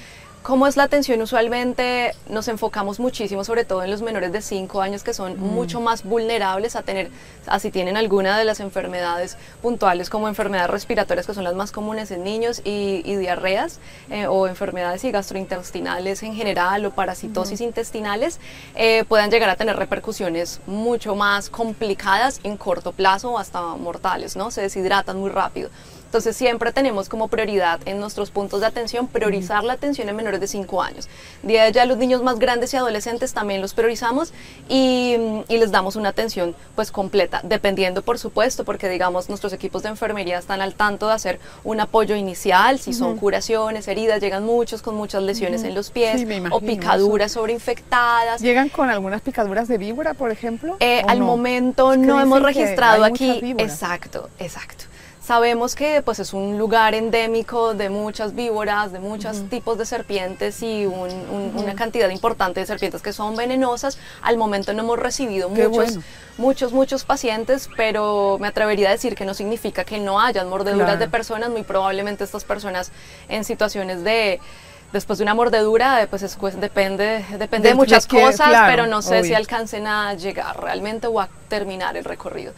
¿Cómo 0.45 0.67
es 0.67 0.77
la 0.77 0.83
atención? 0.83 1.23
Usualmente 1.23 2.15
nos 2.29 2.49
enfocamos 2.49 3.01
muchísimo, 3.01 3.45
sobre 3.45 3.65
todo 3.65 3.83
en 3.83 3.91
los 3.91 4.03
menores 4.03 4.31
de 4.31 4.43
5 4.43 4.83
años, 4.83 5.03
que 5.03 5.15
son 5.15 5.39
mm. 5.39 5.41
mucho 5.41 5.81
más 5.81 6.05
vulnerables 6.05 6.77
a 6.77 6.83
tener, 6.83 7.11
así 7.47 7.71
tienen 7.71 7.97
alguna 7.97 8.39
de 8.39 8.45
las 8.45 8.61
enfermedades 8.61 9.39
puntuales, 9.63 10.11
como 10.11 10.29
enfermedades 10.29 10.69
respiratorias, 10.69 11.27
que 11.27 11.33
son 11.33 11.45
las 11.45 11.55
más 11.55 11.73
comunes 11.73 12.11
en 12.11 12.25
niños, 12.25 12.61
y, 12.63 13.17
diarreas, 13.17 13.81
eh, 14.11 14.27
o 14.27 14.47
enfermedades 14.47 15.03
y 15.05 15.13
gastrointestinales 15.13 16.23
en 16.23 16.35
general, 16.35 16.85
o 16.85 16.91
parasitosis 16.91 17.63
intestinales, 17.63 18.39
eh, 18.75 19.05
puedan 19.09 19.31
llegar 19.31 19.49
a 19.49 19.57
tener 19.57 19.77
repercusiones 19.77 20.61
mucho 20.67 21.17
más 21.17 21.49
complicadas 21.49 22.41
en 22.43 22.59
corto 22.59 22.93
plazo 22.93 23.31
o 23.31 23.39
hasta 23.39 23.63
mortales, 23.77 24.37
¿no? 24.37 24.51
Se 24.51 24.61
deshidratan 24.61 25.19
muy 25.19 25.31
rápido. 25.31 25.71
Entonces 26.15 26.37
siempre 26.37 26.71
tenemos 26.71 27.09
como 27.09 27.27
prioridad 27.27 27.81
en 27.87 27.99
nuestros 27.99 28.31
puntos 28.31 28.61
de 28.61 28.67
atención 28.67 29.09
priorizar 29.09 29.65
la 29.65 29.73
atención 29.73 30.09
en 30.09 30.15
menores 30.15 30.39
de 30.39 30.47
5 30.47 30.81
años. 30.81 31.09
De 31.43 31.73
ya 31.73 31.87
los 31.87 31.99
niños 31.99 32.23
más 32.23 32.39
grandes 32.39 32.73
y 32.73 32.77
adolescentes 32.77 33.35
también 33.35 33.61
los 33.61 33.75
priorizamos 33.75 34.33
y, 34.69 35.17
les 35.49 35.73
damos 35.73 35.97
una 35.97 36.11
atención 36.11 36.55
pues 36.77 36.93
completa, 36.93 37.41
dependiendo 37.43 38.03
por 38.03 38.21
supuesto, 38.21 38.65
porque 38.65 38.89
digamos 38.89 39.29
nuestros 39.29 39.53
equipos 39.53 39.83
de 39.83 39.89
enfermería 39.89 40.39
están 40.39 40.61
al 40.61 40.77
tanto 40.77 41.09
de 41.09 41.15
hacer 41.15 41.41
un 41.65 41.81
apoyo 41.81 42.15
inicial, 42.15 42.79
si 42.79 42.93
son 42.93 43.17
curaciones, 43.17 43.89
heridas, 43.89 44.21
llegan 44.21 44.45
muchos 44.45 44.83
con 44.83 44.95
muchas 44.95 45.21
lesiones 45.21 45.65
en 45.65 45.75
los 45.75 45.91
pies 45.91 46.25
o 46.53 46.61
picaduras 46.61 47.33
sobreinfectadas. 47.33 48.41
¿Llegan 48.41 48.69
con 48.69 48.89
algunas 48.89 49.21
picaduras 49.21 49.67
de 49.67 49.79
víbora, 49.79 50.15
por 50.15 50.31
ejemplo? 50.31 50.77
Eh, 50.79 51.03
al 51.09 51.19
momento 51.19 51.97
no 51.97 52.21
hemos 52.21 52.41
registrado 52.41 53.03
aquí. 53.03 53.57
Exacto, 53.59 54.31
exacto. 54.39 54.85
Sabemos 55.25 55.75
que 55.75 56.03
pues, 56.03 56.19
es 56.19 56.35
un 56.35 56.59
lugar 56.59 56.95
endémico 56.95 57.73
de 57.73 57.89
muchas 57.89 58.35
víboras, 58.35 58.93
de 58.93 58.99
muchos 58.99 59.49
tipos 59.49 59.79
de 59.79 59.87
serpientes 59.87 60.63
y 60.63 60.85
una 60.85 61.75
cantidad 61.75 62.11
importante 62.11 62.61
de 62.61 62.67
serpientes 62.67 63.01
que 63.01 63.15
son 63.15 63.35
venenosas. 63.35 63.97
Al 64.21 64.37
momento 64.37 64.75
no 64.75 64.83
hemos 64.83 64.99
recibido 64.99 65.49
muchos, 65.49 65.99
muchos, 66.37 66.73
muchos 66.75 67.05
pacientes, 67.05 67.71
pero 67.75 68.37
me 68.39 68.49
atrevería 68.49 68.91
a 68.91 68.93
decir 68.93 69.15
que 69.15 69.25
no 69.25 69.33
significa 69.33 69.85
que 69.85 69.99
no 69.99 70.21
hayan 70.21 70.51
mordeduras 70.51 70.99
de 70.99 71.09
personas. 71.09 71.49
Muy 71.49 71.63
probablemente 71.63 72.23
estas 72.23 72.45
personas 72.45 72.93
en 73.31 73.45
situaciones 73.45 74.05
de 74.05 74.41
después 74.93 75.19
de 75.19 75.23
una 75.23 75.35
mordedura, 75.35 76.07
pues, 76.11 76.39
depende, 76.61 77.25
depende 77.39 77.71
de, 77.71 77.75
muchas 77.75 78.07
cosas, 78.07 78.51
pero 78.67 78.87
no 78.87 79.01
sé 79.01 79.25
si 79.25 79.33
alcancen 79.33 79.87
a 79.87 80.13
llegar 80.13 80.61
realmente 80.63 81.07
o 81.07 81.19
a 81.19 81.31
terminar 81.49 81.97
el 81.97 82.05
recorrido. 82.05 82.53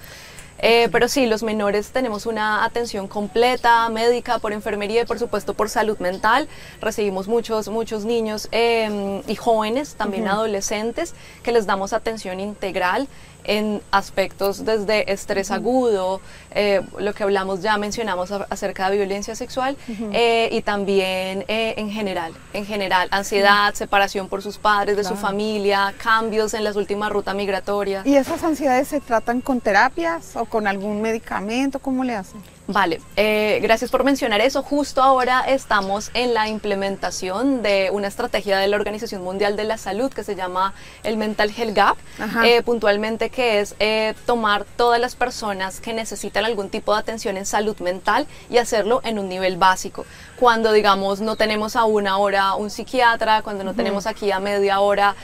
Eh, 0.59 0.88
pero 0.90 1.09
sí, 1.09 1.27
los 1.27 1.42
menores 1.42 1.90
tenemos 1.90 2.27
una 2.27 2.64
atención 2.64 3.09
completa, 3.09 3.88
médica, 3.88 4.38
por 4.38 4.53
enfermería 4.53 5.03
y 5.03 5.05
por 5.05 5.19
supuesto 5.19 5.55
por 5.55 5.69
salud 5.69 5.99
mental. 5.99 6.49
Recibimos 6.81 7.29
muchos, 7.29 7.69
muchos 7.69 8.05
niños 8.05 8.49
em, 8.53 9.23
y 9.27 9.35
jóvenes, 9.37 9.95
también 9.97 10.29
adolescentes, 10.29 11.14
que 11.42 11.53
les 11.53 11.66
damos 11.66 11.92
atención 11.92 12.40
integral. 12.40 13.09
En 13.46 13.82
aspectos 13.90 14.64
desde 14.64 15.11
estrés 15.12 15.50
agudo, 15.50 16.20
eh, 16.50 16.82
lo 16.98 17.14
que 17.14 17.22
hablamos 17.22 17.62
ya 17.62 17.76
mencionamos 17.78 18.30
acerca 18.32 18.90
de 18.90 18.96
violencia 18.96 19.35
sexual 19.35 19.76
eh, 20.12 20.48
y 20.52 20.62
también 20.62 21.44
eh, 21.48 21.74
en 21.76 21.90
general, 21.90 22.35
en 22.52 22.66
general, 22.66 23.09
ansiedad, 23.11 23.74
separación 23.74 24.28
por 24.28 24.42
sus 24.42 24.59
padres, 24.59 24.96
de 24.96 25.04
su 25.04 25.16
familia, 25.16 25.94
cambios 26.02 26.54
en 26.54 26.64
las 26.64 26.76
últimas 26.76 27.11
rutas 27.11 27.35
migratorias. 27.35 28.06
¿Y 28.06 28.16
esas 28.16 28.42
ansiedades 28.42 28.88
se 28.88 29.00
tratan 29.00 29.40
con 29.40 29.61
terapias 29.61 30.37
o 30.37 30.44
con 30.44 30.66
algún 30.66 31.00
medicamento? 31.00 31.78
¿Cómo 31.78 32.04
le 32.04 32.14
hacen? 32.14 32.56
Vale, 32.68 33.00
eh, 33.14 33.61
gracias 33.62 33.92
por 33.92 34.02
mencionar 34.02 34.40
eso. 34.40 34.61
Justo 34.61 35.00
ahora 35.00 35.42
estamos 35.42 36.11
en 36.14 36.35
la 36.35 36.48
implementación 36.48 37.62
de 37.62 37.90
una 37.92 38.09
estrategia 38.09 38.59
de 38.59 38.66
la 38.66 38.76
Organización 38.76 39.22
Mundial 39.22 39.57
de 39.57 39.62
la 39.62 39.79
Salud 39.79 40.12
que 40.12 40.24
se 40.24 40.35
llama 40.35 40.74
el 41.05 41.16
Mental 41.16 41.52
Health 41.57 41.76
Gap, 41.76 41.96
eh, 42.44 42.62
puntualmente 42.62 43.31
que 43.31 43.61
es 43.61 43.76
eh, 43.79 44.14
tomar 44.26 44.64
todas 44.76 45.00
las 45.00 45.14
personas 45.14 45.81
que 45.81 45.92
necesitan 45.92 46.44
algún 46.44 46.68
tipo 46.68 46.92
de 46.92 46.98
atención 46.98 47.37
en 47.37 47.46
salud 47.46 47.79
mental 47.79 48.26
y 48.50 48.59
hacerlo 48.59 49.00
en 49.05 49.20
un 49.20 49.29
nivel 49.29 49.57
básico. 49.59 50.05
Cuando, 50.38 50.72
digamos, 50.72 51.20
no 51.22 51.37
tenemos 51.37 51.77
a 51.77 51.85
una 51.85 52.18
hora 52.18 52.55
un 52.57 52.68
psiquiatra, 52.68 53.40
cuando 53.40 53.64
no 53.64 53.72
tenemos 53.72 54.07
aquí 54.07 54.31
a 54.31 54.38
media 54.38 54.81
hora 54.81 55.16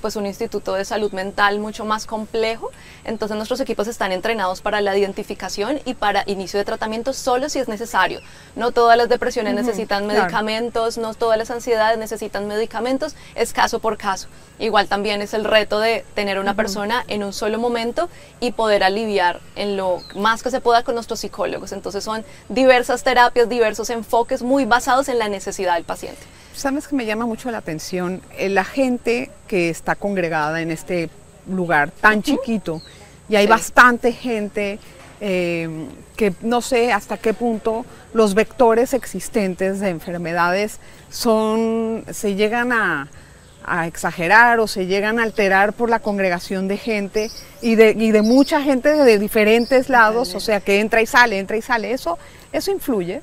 pues 0.00 0.16
un 0.16 0.24
instituto 0.26 0.74
de 0.74 0.84
salud 0.84 1.12
mental 1.12 1.58
mucho 1.58 1.84
más 1.84 2.06
complejo, 2.06 2.70
entonces 3.04 3.36
nuestros 3.36 3.60
equipos 3.60 3.86
están 3.86 4.12
entrenados 4.12 4.62
para 4.62 4.80
la 4.80 4.96
identificación 4.96 5.80
y 5.84 5.94
para 5.94 6.24
inicio 6.26 6.58
de 6.58 6.64
tratamiento 6.64 7.12
solo 7.12 7.48
si 7.48 7.58
es 7.58 7.68
necesario. 7.68 8.20
No 8.54 8.72
todas 8.72 8.96
las 8.96 9.08
depresiones 9.08 9.54
necesitan 9.54 10.06
medicamentos, 10.06 10.96
no 10.96 11.12
todas 11.14 11.36
las 11.36 11.50
ansiedades 11.50 11.98
necesitan 11.98 12.46
medicamentos, 12.46 13.14
es 13.34 13.52
caso 13.52 13.78
por 13.78 13.98
caso. 13.98 14.28
Igual 14.58 14.88
también 14.88 15.20
es 15.20 15.34
el 15.34 15.44
reto 15.44 15.80
de 15.80 16.06
tener 16.14 16.38
una 16.38 16.54
persona 16.54 17.04
en 17.08 17.22
un 17.22 17.34
solo 17.34 17.58
momento 17.58 18.08
y 18.40 18.52
poder 18.52 18.84
aliviar 18.84 19.40
en 19.54 19.76
lo 19.76 19.98
más 20.14 20.42
que 20.42 20.50
se 20.50 20.62
pueda 20.62 20.82
con 20.82 20.94
nuestros 20.94 21.20
psicólogos. 21.20 21.72
Entonces 21.72 22.02
son 22.02 22.24
diversas 22.48 23.02
terapias, 23.02 23.50
diversos 23.50 23.90
enfoques 23.90 24.42
muy 24.46 24.64
basados 24.64 25.08
en 25.08 25.18
la 25.18 25.28
necesidad 25.28 25.74
del 25.74 25.84
paciente. 25.84 26.20
Sabes 26.54 26.88
que 26.88 26.96
me 26.96 27.04
llama 27.04 27.26
mucho 27.26 27.50
la 27.50 27.58
atención 27.58 28.22
eh, 28.38 28.48
la 28.48 28.64
gente 28.64 29.30
que 29.46 29.68
está 29.68 29.94
congregada 29.94 30.62
en 30.62 30.70
este 30.70 31.10
lugar 31.48 31.90
tan 31.90 32.22
chiquito 32.22 32.80
y 33.28 33.36
hay 33.36 33.46
bastante 33.46 34.12
gente 34.12 34.78
eh, 35.20 35.68
que 36.16 36.32
no 36.40 36.62
sé 36.62 36.92
hasta 36.92 37.18
qué 37.18 37.34
punto 37.34 37.84
los 38.14 38.34
vectores 38.34 38.94
existentes 38.94 39.80
de 39.80 39.90
enfermedades 39.90 40.78
son, 41.10 42.04
se 42.10 42.34
llegan 42.34 42.72
a, 42.72 43.08
exagerar 43.84 44.60
o 44.60 44.68
se 44.68 44.86
llegan 44.86 45.18
a 45.18 45.24
alterar 45.24 45.72
por 45.72 45.90
la 45.90 45.98
congregación 45.98 46.68
de 46.68 46.76
gente 46.76 47.32
y 47.60 47.74
de, 47.74 47.94
de 47.94 48.22
mucha 48.22 48.62
gente 48.62 48.90
de 48.90 49.18
diferentes 49.18 49.88
lados, 49.88 50.36
o 50.36 50.40
sea, 50.40 50.60
que 50.60 50.78
entra 50.78 51.02
y 51.02 51.06
sale, 51.06 51.36
entra 51.36 51.56
y 51.56 51.62
sale. 51.62 51.90
¿Eso, 51.90 52.16
eso 52.52 52.70
influye? 52.70 53.22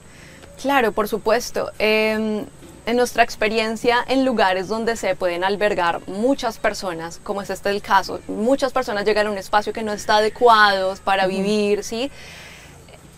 Claro, 0.62 0.92
por 0.92 1.08
supuesto. 1.08 1.72
Em, 1.80 2.46
en 2.86 2.98
nuestra 2.98 3.24
experiencia 3.24 4.04
en 4.08 4.26
lugares 4.26 4.68
donde 4.68 4.96
se 4.98 5.16
pueden 5.16 5.44
albergar 5.44 6.02
muchas 6.08 6.58
personas, 6.58 7.20
como 7.24 7.42
es 7.42 7.50
este 7.50 7.70
el 7.70 7.82
caso, 7.82 8.20
muchas 8.28 8.74
personas 8.74 9.06
llegan 9.06 9.28
a 9.28 9.32
un 9.32 9.38
espacio 9.38 9.72
que 9.72 9.84
no 9.84 9.94
está 9.94 10.18
adecuado 10.18 10.94
para 11.04 11.28
vivir, 11.28 11.84
¿sí? 11.84 12.12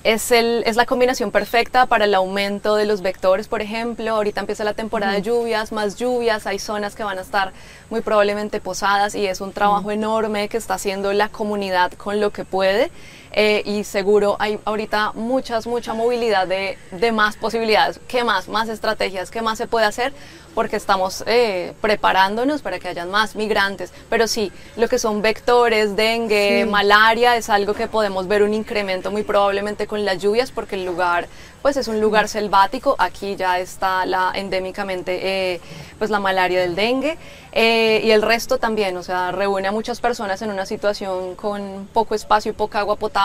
Es, 0.04 0.32
el, 0.32 0.62
es, 0.68 0.76
la 0.76 0.86
combinación 0.86 1.32
perfecta 1.32 1.88
para 1.88 2.06
el 2.06 2.14
aumento 2.14 2.76
de 2.76 2.86
los 2.86 3.02
vectores, 3.02 3.48
por 3.48 3.64
ejemplo. 3.64 4.12
Ahorita 4.12 4.40
empieza 4.40 4.64
la 4.64 4.76
temporada 4.76 5.14
de 5.14 5.24
lluvias, 5.24 5.72
más 5.72 5.96
lluvias, 5.96 6.46
hay 6.46 6.60
zonas 6.60 6.94
que 6.94 7.04
van 7.04 7.18
a 7.18 7.22
estar 7.22 7.54
muy 7.90 8.02
probablemente 8.02 8.62
posadas 8.62 9.16
y 9.16 9.26
es 9.26 9.42
un 9.42 9.52
trabajo 9.52 9.90
enorme 9.90 10.48
que 10.48 10.58
está 10.58 10.76
haciendo 10.76 11.12
la 11.12 11.30
comunidad 11.30 11.92
con 11.94 12.22
lo 12.22 12.30
que 12.30 12.46
puede. 12.46 12.92
Eh, 13.38 13.64
y 13.66 13.84
seguro 13.84 14.38
hay 14.40 14.58
ahorita 14.64 15.12
muchas, 15.14 15.68
mucha 15.68 15.94
movilidad 15.94 16.48
de, 16.48 16.78
de, 16.92 17.12
más 17.12 17.36
posibilidades. 17.36 18.00
¿Qué 18.08 18.24
más? 18.24 18.48
Más 18.48 18.70
estrategias, 18.70 19.30
¿qué 19.30 19.42
más 19.42 19.58
se 19.58 19.68
puede 19.68 19.86
hacer? 19.86 20.14
Porque 20.54 20.78
estamos 20.78 21.22
eh, 21.28 21.74
preparándonos 21.82 22.62
para 22.62 22.80
que 22.80 22.88
hayan 22.88 23.12
más 23.12 23.36
migrantes. 23.36 23.92
Pero 24.10 24.30
sí, 24.30 24.54
lo 24.78 24.88
que 24.88 25.00
son 25.00 25.22
vectores, 25.22 25.98
dengue, 25.98 26.66
malaria, 26.66 27.36
es 27.36 27.50
algo 27.50 27.74
que 27.74 27.88
podemos 27.88 28.26
ver 28.30 28.42
un 28.42 28.54
incremento 28.54 29.12
muy 29.12 29.24
probablemente 29.24 29.86
con 29.86 30.06
las 30.06 30.20
lluvias 30.24 30.52
porque 30.52 30.76
el 30.76 30.86
lugar 30.86 31.28
pues 31.62 31.78
es 31.78 31.88
un 31.88 32.00
lugar 32.00 32.28
selvático, 32.28 32.96
aquí 33.00 33.36
ya 33.36 33.58
está 33.58 34.06
la 34.06 34.32
endémicamente 34.36 35.54
eh, 35.54 35.62
pues 35.98 36.12
la 36.12 36.20
malaria 36.20 36.62
del 36.62 36.76
dengue 36.76 37.18
y 37.56 38.12
el 38.12 38.22
resto 38.22 38.60
también, 38.60 38.96
o 38.98 39.02
sea, 39.02 39.32
reúne 39.32 39.70
a 39.70 39.72
muchas 39.72 40.00
personas 40.00 40.42
en 40.44 40.52
una 40.52 40.66
situación 40.68 41.36
con 41.36 41.88
poco 41.92 42.14
espacio 42.14 42.52
y 42.52 42.54
poca 42.54 42.80
agua 42.80 42.98
potable 42.98 43.25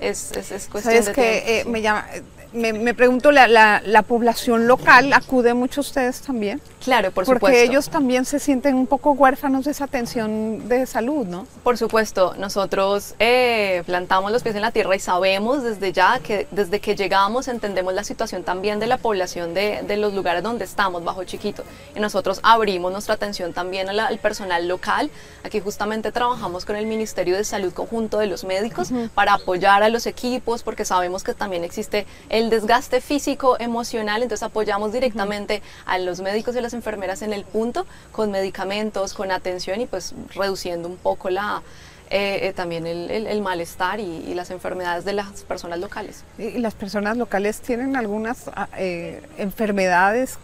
es, 0.00 0.32
es, 0.32 0.68
cuestión 0.68 0.94
¿Sabes 0.94 1.08
que 1.10 1.60
eh, 1.60 1.64
me 1.64 1.82
llama, 1.82 2.06
me, 2.52 2.94
pregunto, 2.94 3.30
¿la, 3.30 3.46
la, 3.48 4.02
población 4.02 4.66
local 4.66 5.12
acude 5.12 5.54
mucho 5.54 5.80
a 5.80 5.82
ustedes 5.82 6.20
también? 6.20 6.60
Claro, 6.82 7.10
por 7.10 7.24
supuesto. 7.24 7.40
Porque 7.40 7.62
ellos 7.62 7.90
también 7.90 8.24
se 8.24 8.38
sienten 8.38 8.74
un 8.74 8.86
poco 8.86 9.12
huérfanos 9.12 9.64
de 9.64 9.72
esa 9.72 9.84
atención 9.84 10.68
de 10.68 10.86
salud, 10.86 11.26
¿no? 11.26 11.46
Por 11.62 11.76
supuesto, 11.76 12.34
nosotros 12.38 13.14
eh, 13.18 13.82
plantamos 13.86 14.32
los 14.32 14.42
pies 14.42 14.54
en 14.54 14.62
la 14.62 14.70
tierra 14.70 14.96
y 14.96 15.00
sabemos 15.00 15.62
desde 15.62 15.92
ya 15.92 16.20
que 16.20 16.46
desde 16.50 16.80
que 16.80 16.96
llegamos 16.96 17.48
entendemos 17.48 17.92
la 17.92 18.04
situación 18.04 18.44
también 18.44 18.78
de 18.78 18.86
la 18.86 18.96
población 18.96 19.52
de, 19.54 19.82
de 19.86 19.96
los 19.96 20.14
lugares 20.14 20.42
donde 20.42 20.64
estamos, 20.64 21.04
bajo 21.04 21.24
chiquito. 21.24 21.64
Y 21.94 22.00
nosotros 22.00 22.40
abrimos 22.42 22.92
nuestra 22.92 23.14
atención 23.14 23.52
también 23.52 23.88
al 23.88 24.18
personal 24.18 24.68
local. 24.68 25.10
Aquí 25.44 25.60
justamente 25.60 26.12
trabajamos 26.12 26.64
con 26.64 26.76
el 26.76 26.86
Ministerio 26.86 27.36
de 27.36 27.44
Salud 27.44 27.72
Conjunto 27.72 28.18
de 28.18 28.26
los 28.26 28.44
Médicos 28.44 28.90
para 29.14 29.34
apoyar 29.34 29.82
a 29.82 29.88
los 29.88 30.06
equipos 30.06 30.62
porque 30.62 30.84
sabemos 30.84 31.24
que 31.24 31.34
también 31.34 31.64
existe 31.64 32.06
el 32.38 32.50
desgaste 32.50 33.00
físico, 33.00 33.56
emocional, 33.58 34.22
entonces 34.22 34.44
apoyamos 34.44 34.92
directamente 34.92 35.62
a 35.86 35.98
los 35.98 36.20
médicos 36.20 36.54
y 36.56 36.60
las 36.60 36.72
enfermeras 36.72 37.22
en 37.22 37.32
el 37.32 37.44
punto 37.44 37.86
con 38.12 38.30
medicamentos, 38.30 39.12
con 39.12 39.30
atención 39.30 39.80
y 39.80 39.86
pues 39.86 40.14
reduciendo 40.34 40.88
un 40.88 40.96
poco 40.96 41.30
la, 41.30 41.62
eh, 42.10 42.48
eh, 42.48 42.52
también 42.54 42.86
el, 42.86 43.42
malestar 43.42 44.00
y, 44.00 44.32
las 44.34 44.50
enfermedades 44.50 45.04
de 45.04 45.12
las 45.12 45.42
personas 45.42 45.80
locales. 45.80 46.24
¿Y 46.38 46.58
las 46.58 46.74
personas 46.74 47.16
locales 47.16 47.60
tienen 47.60 47.96
algunas 47.96 48.48
ah, 48.54 48.68
eh, 48.78 49.20
enfermedades 49.36 50.38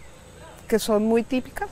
que 0.67 0.79
son 0.79 1.05
muy 1.05 1.23
típicas? 1.23 1.69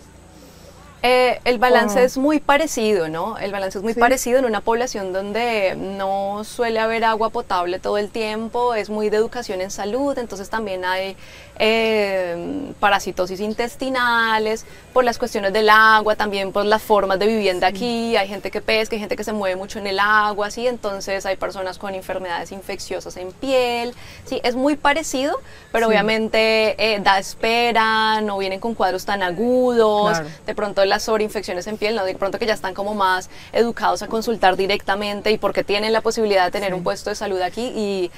Eh, 1.05 1.41
el 1.43 1.57
balance 1.57 2.01
es 2.01 2.17
muy 2.17 2.39
parecido, 2.39 3.09
¿no? 3.09 3.37
El 3.37 3.51
balance 3.51 3.77
es 3.77 3.83
muy 3.83 3.93
parecido 3.93 4.39
en 4.39 4.45
una 4.45 4.61
población 4.61 5.11
donde 5.11 5.75
no 5.75 6.45
suele 6.45 6.79
haber 6.79 7.03
agua 7.03 7.29
potable 7.29 7.77
todo 7.77 7.97
el 7.97 8.09
tiempo, 8.09 8.73
es 8.73 8.89
muy 8.89 9.09
de 9.09 9.17
educación 9.17 9.59
en 9.59 9.69
salud, 9.69 10.17
entonces 10.17 10.49
también 10.49 10.85
hay 10.85 11.17
eh, 11.59 12.71
parasitosis 12.79 13.39
intestinales, 13.39 14.65
por 14.93 15.03
las 15.03 15.17
cuestiones 15.17 15.53
del 15.53 15.69
agua, 15.69 16.15
también 16.15 16.51
por 16.51 16.65
las 16.65 16.81
formas 16.81 17.19
de 17.19 17.27
vivienda 17.27 17.67
aquí, 17.67 18.15
hay 18.15 18.27
gente 18.27 18.51
que 18.51 18.61
pesca, 18.61 18.95
hay 18.95 18.99
gente 18.99 19.15
que 19.15 19.23
se 19.23 19.33
mueve 19.33 19.55
mucho 19.55 19.79
en 19.79 19.87
el 19.87 19.99
agua, 19.99 20.51
¿sí? 20.51 20.67
Entonces 20.67 21.25
hay 21.25 21.35
personas 21.35 21.77
con 21.77 21.95
enfermedades 21.95 22.51
infecciosas 22.51 23.17
en 23.17 23.31
piel, 23.31 23.93
¿sí? 24.25 24.39
Es 24.43 24.55
muy 24.55 24.75
parecido, 24.75 25.39
pero 25.71 25.87
obviamente 25.87 26.75
eh, 26.77 26.99
da 26.99 27.17
espera, 27.19 28.21
no 28.21 28.37
vienen 28.37 28.59
con 28.59 28.75
cuadros 28.75 29.05
tan 29.05 29.23
agudos, 29.23 30.21
de 30.45 30.55
pronto 30.55 30.85
las 30.85 31.03
sobreinfecciones 31.03 31.67
en 31.67 31.77
piel, 31.77 31.95
¿no? 31.95 32.05
De 32.05 32.15
pronto 32.15 32.39
que 32.39 32.45
ya 32.45 32.53
están 32.53 32.73
como 32.73 32.93
más 32.93 33.29
educados 33.51 34.03
a 34.03 34.07
consultar 34.07 34.55
directamente 34.55 35.31
y 35.31 35.37
porque 35.37 35.63
tienen 35.63 35.93
la 35.93 36.01
posibilidad 36.01 36.45
de 36.45 36.51
tener 36.51 36.73
un 36.73 36.83
puesto 36.83 37.09
de 37.09 37.15
salud 37.15 37.41
aquí 37.41 37.71
y 37.75 38.11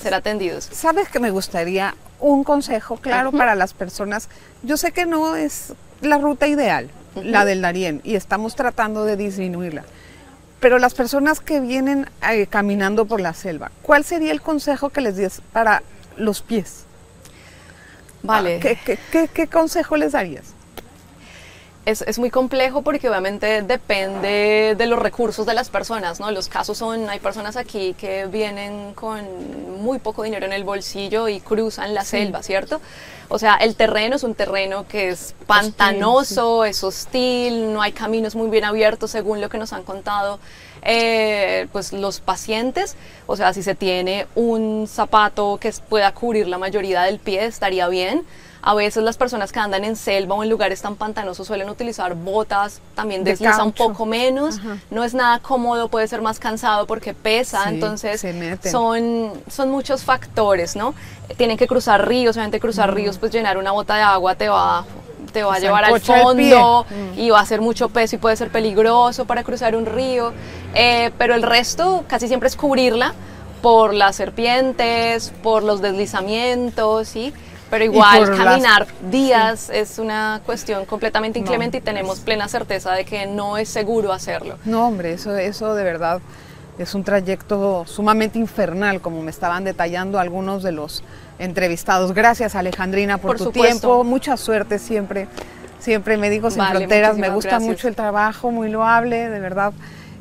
ser 0.00 0.14
atendidos. 0.14 0.68
¿Sabes 0.72 1.08
que 1.08 1.20
me 1.20 1.30
gustaría 1.30 1.94
un 2.20 2.44
consejo 2.44 2.96
claro 2.96 3.32
para 3.32 3.54
las 3.54 3.74
personas? 3.74 4.28
Yo 4.62 4.76
sé 4.76 4.92
que 4.92 5.06
no 5.06 5.36
es 5.36 5.74
la 6.00 6.18
ruta 6.18 6.46
ideal, 6.46 6.90
la 7.14 7.44
del 7.44 7.62
Darién, 7.62 8.00
y 8.04 8.14
estamos 8.14 8.54
tratando 8.54 9.04
de 9.04 9.16
disminuirla. 9.16 9.84
Pero 10.60 10.78
las 10.78 10.94
personas 10.94 11.40
que 11.40 11.60
vienen 11.60 12.08
eh, 12.28 12.46
caminando 12.46 13.04
por 13.04 13.20
la 13.20 13.34
selva, 13.34 13.70
¿cuál 13.82 14.04
sería 14.04 14.32
el 14.32 14.40
consejo 14.40 14.90
que 14.90 15.00
les 15.00 15.16
des 15.16 15.42
para 15.52 15.82
los 16.16 16.42
pies? 16.42 16.84
Vale. 18.22 18.60
Ah, 18.64 18.94
qué 19.32 19.46
consejo 19.46 19.96
les 19.96 20.12
darías? 20.12 20.55
Es, 21.86 22.02
es, 22.02 22.18
muy 22.18 22.30
complejo 22.30 22.82
porque 22.82 23.08
obviamente 23.08 23.62
depende 23.62 24.74
de 24.76 24.86
los 24.86 24.98
recursos 24.98 25.46
de 25.46 25.54
las 25.54 25.70
personas, 25.70 26.18
¿no? 26.18 26.32
Los 26.32 26.48
casos 26.48 26.76
son, 26.76 27.08
hay 27.08 27.20
personas 27.20 27.56
aquí 27.56 27.94
que 27.94 28.26
vienen 28.26 28.92
con 28.94 29.22
muy 29.82 30.00
poco 30.00 30.24
dinero 30.24 30.46
en 30.46 30.52
el 30.52 30.64
bolsillo 30.64 31.28
y 31.28 31.38
cruzan 31.38 31.94
la 31.94 32.04
selva, 32.04 32.42
¿cierto? 32.42 32.80
O 33.28 33.38
sea, 33.38 33.54
el 33.54 33.76
terreno 33.76 34.16
es 34.16 34.24
un 34.24 34.34
terreno 34.34 34.86
que 34.88 35.10
es 35.10 35.36
pantanoso, 35.46 36.64
es 36.64 36.82
hostil, 36.82 37.72
no 37.72 37.80
hay 37.82 37.92
caminos 37.92 38.34
muy 38.34 38.50
bien 38.50 38.64
abiertos 38.64 39.12
según 39.12 39.40
lo 39.40 39.48
que 39.48 39.58
nos 39.58 39.72
han 39.72 39.84
contado 39.84 40.40
eh, 40.82 41.68
pues 41.70 41.92
los 41.92 42.20
pacientes. 42.20 42.96
O 43.26 43.36
sea, 43.36 43.52
si 43.52 43.62
se 43.62 43.76
tiene 43.76 44.26
un 44.34 44.86
zapato 44.88 45.58
que 45.60 45.72
pueda 45.88 46.12
cubrir 46.12 46.48
la 46.48 46.58
mayoría 46.58 47.02
del 47.02 47.20
pie 47.20 47.46
estaría 47.46 47.88
bien 47.88 48.24
A 48.68 48.74
veces 48.74 49.04
las 49.04 49.16
personas 49.16 49.52
que 49.52 49.60
andan 49.60 49.84
en 49.84 49.94
selva 49.94 50.34
o 50.34 50.42
en 50.42 50.50
lugares 50.50 50.82
tan 50.82 50.96
pantanosos 50.96 51.46
suelen 51.46 51.70
utilizar 51.70 52.16
botas, 52.16 52.80
también 52.96 53.22
desliza 53.22 53.62
un 53.62 53.70
poco 53.70 54.06
menos, 54.06 54.58
no 54.90 55.04
es 55.04 55.14
nada 55.14 55.38
cómodo, 55.38 55.86
puede 55.86 56.08
ser 56.08 56.20
más 56.20 56.40
cansado 56.40 56.84
porque 56.84 57.14
pesa, 57.14 57.68
entonces 57.68 58.26
son, 58.68 59.30
son 59.48 59.70
muchos 59.70 60.02
factores, 60.02 60.74
¿no? 60.74 60.94
Tienen 61.36 61.56
que 61.56 61.68
cruzar 61.68 62.08
ríos, 62.08 62.34
obviamente 62.34 62.58
cruzar 62.58 62.92
ríos, 62.92 63.18
pues 63.18 63.30
llenar 63.30 63.56
una 63.56 63.70
bota 63.70 63.94
de 63.94 64.02
agua 64.02 64.34
te 64.34 64.48
va 64.48 64.84
te 65.32 65.44
va 65.44 65.54
a 65.54 65.58
llevar 65.60 65.84
al 65.84 66.00
fondo 66.00 66.86
y 67.16 67.30
va 67.30 67.38
a 67.38 67.46
ser 67.46 67.60
mucho 67.60 67.88
peso 67.90 68.16
y 68.16 68.18
puede 68.18 68.34
ser 68.34 68.50
peligroso 68.50 69.26
para 69.26 69.44
cruzar 69.44 69.76
un 69.76 69.86
río, 69.86 70.32
eh, 70.74 71.12
pero 71.18 71.36
el 71.36 71.44
resto 71.44 72.04
casi 72.08 72.26
siempre 72.26 72.48
es 72.48 72.56
cubrirla 72.56 73.14
por 73.62 73.94
las 73.94 74.16
serpientes, 74.16 75.32
por 75.44 75.62
los 75.62 75.80
deslizamientos, 75.80 77.06
¿sí? 77.06 77.32
Pero 77.70 77.84
igual 77.84 78.36
caminar 78.36 78.86
días 79.10 79.70
es 79.70 79.98
una 79.98 80.40
cuestión 80.46 80.84
completamente 80.84 81.38
inclemente 81.38 81.78
y 81.78 81.80
tenemos 81.80 82.20
plena 82.20 82.48
certeza 82.48 82.92
de 82.92 83.04
que 83.04 83.26
no 83.26 83.58
es 83.58 83.68
seguro 83.68 84.12
hacerlo. 84.12 84.56
No, 84.64 84.86
hombre, 84.86 85.14
eso, 85.14 85.36
eso 85.36 85.74
de 85.74 85.82
verdad 85.82 86.20
es 86.78 86.94
un 86.94 87.04
trayecto 87.04 87.84
sumamente 87.86 88.38
infernal, 88.38 89.00
como 89.00 89.22
me 89.22 89.30
estaban 89.30 89.64
detallando 89.64 90.18
algunos 90.18 90.62
de 90.62 90.72
los 90.72 91.02
entrevistados. 91.38 92.12
Gracias 92.12 92.54
Alejandrina 92.54 93.18
por, 93.18 93.36
tu 93.36 93.50
tiempo, 93.50 94.04
mucha 94.04 94.36
suerte 94.36 94.78
siempre, 94.78 95.26
siempre 95.78 96.16
Médicos 96.16 96.54
Sin 96.54 96.64
Fronteras, 96.64 97.16
me 97.16 97.30
gusta 97.30 97.58
mucho 97.58 97.88
el 97.88 97.96
trabajo, 97.96 98.50
muy 98.50 98.70
loable, 98.70 99.28
de 99.28 99.40
verdad. 99.40 99.72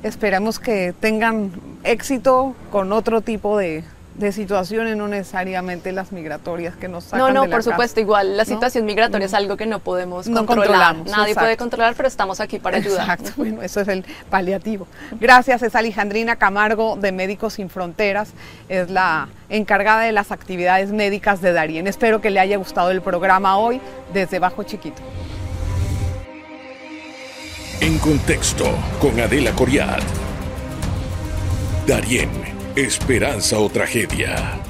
Esperamos 0.04 0.60
que 0.60 0.94
tengan 1.00 1.52
éxito 1.84 2.56
con 2.72 2.94
otro 2.94 3.22
tipo 3.22 3.58
de, 3.58 3.84
de 4.17 4.32
situaciones, 4.32 4.95
no 4.95 5.08
necesariamente 5.08 5.91
las 5.91 6.12
migratorias 6.12 6.75
que 6.75 6.88
nos 6.88 7.06
sacan 7.06 7.19
No, 7.19 7.45
no, 7.45 7.49
por 7.49 7.63
supuesto, 7.63 7.99
igual 7.99 8.38
la 8.38 8.45
situación 8.45 8.86
migratoria 8.86 9.25
es 9.25 9.34
algo 9.34 9.58
que 9.58 9.65
no 9.65 9.80
podemos 9.80 10.30
controlar. 10.30 10.95
Nadie 11.06 11.36
puede 11.36 11.58
controlar, 11.58 11.95
pero 11.95 12.08
estamos 12.08 12.39
aquí 12.39 12.60
para 12.60 12.78
ayudar. 12.78 13.01
Exacto, 13.01 13.32
bueno, 13.38 13.62
eso 13.62 13.82
es 13.82 13.88
el 13.88 14.06
paliativo. 14.30 14.88
Gracias, 15.19 15.63
es 15.63 15.75
Alejandrina 15.75 16.38
Camargo 16.38 16.95
de 16.95 17.12
Médicos 17.12 17.54
Sin 17.54 17.69
Fronteras, 17.69 18.30
es 18.69 18.89
la 18.89 19.28
encargada 19.49 20.01
de 20.01 20.12
las 20.12 20.32
actividades 20.32 20.91
médicas 20.91 21.41
de 21.41 21.51
Darien. 21.51 21.88
Espero 21.88 22.21
que 22.21 22.30
le 22.30 22.39
haya 22.39 22.58
gustado 22.58 22.91
el 22.91 23.01
programa 23.01 23.58
hoy 23.58 23.82
desde 24.13 24.39
Bajo 24.39 24.63
Chiquito. 24.63 25.01
En 27.82 27.99
contexto 27.99 28.65
con 29.01 29.19
Adela 29.19 29.51
Coriat. 29.51 30.01
Darien 31.86 32.55
Esperanza 32.76 33.58
o 33.58 33.70
tragedia. 33.70 34.64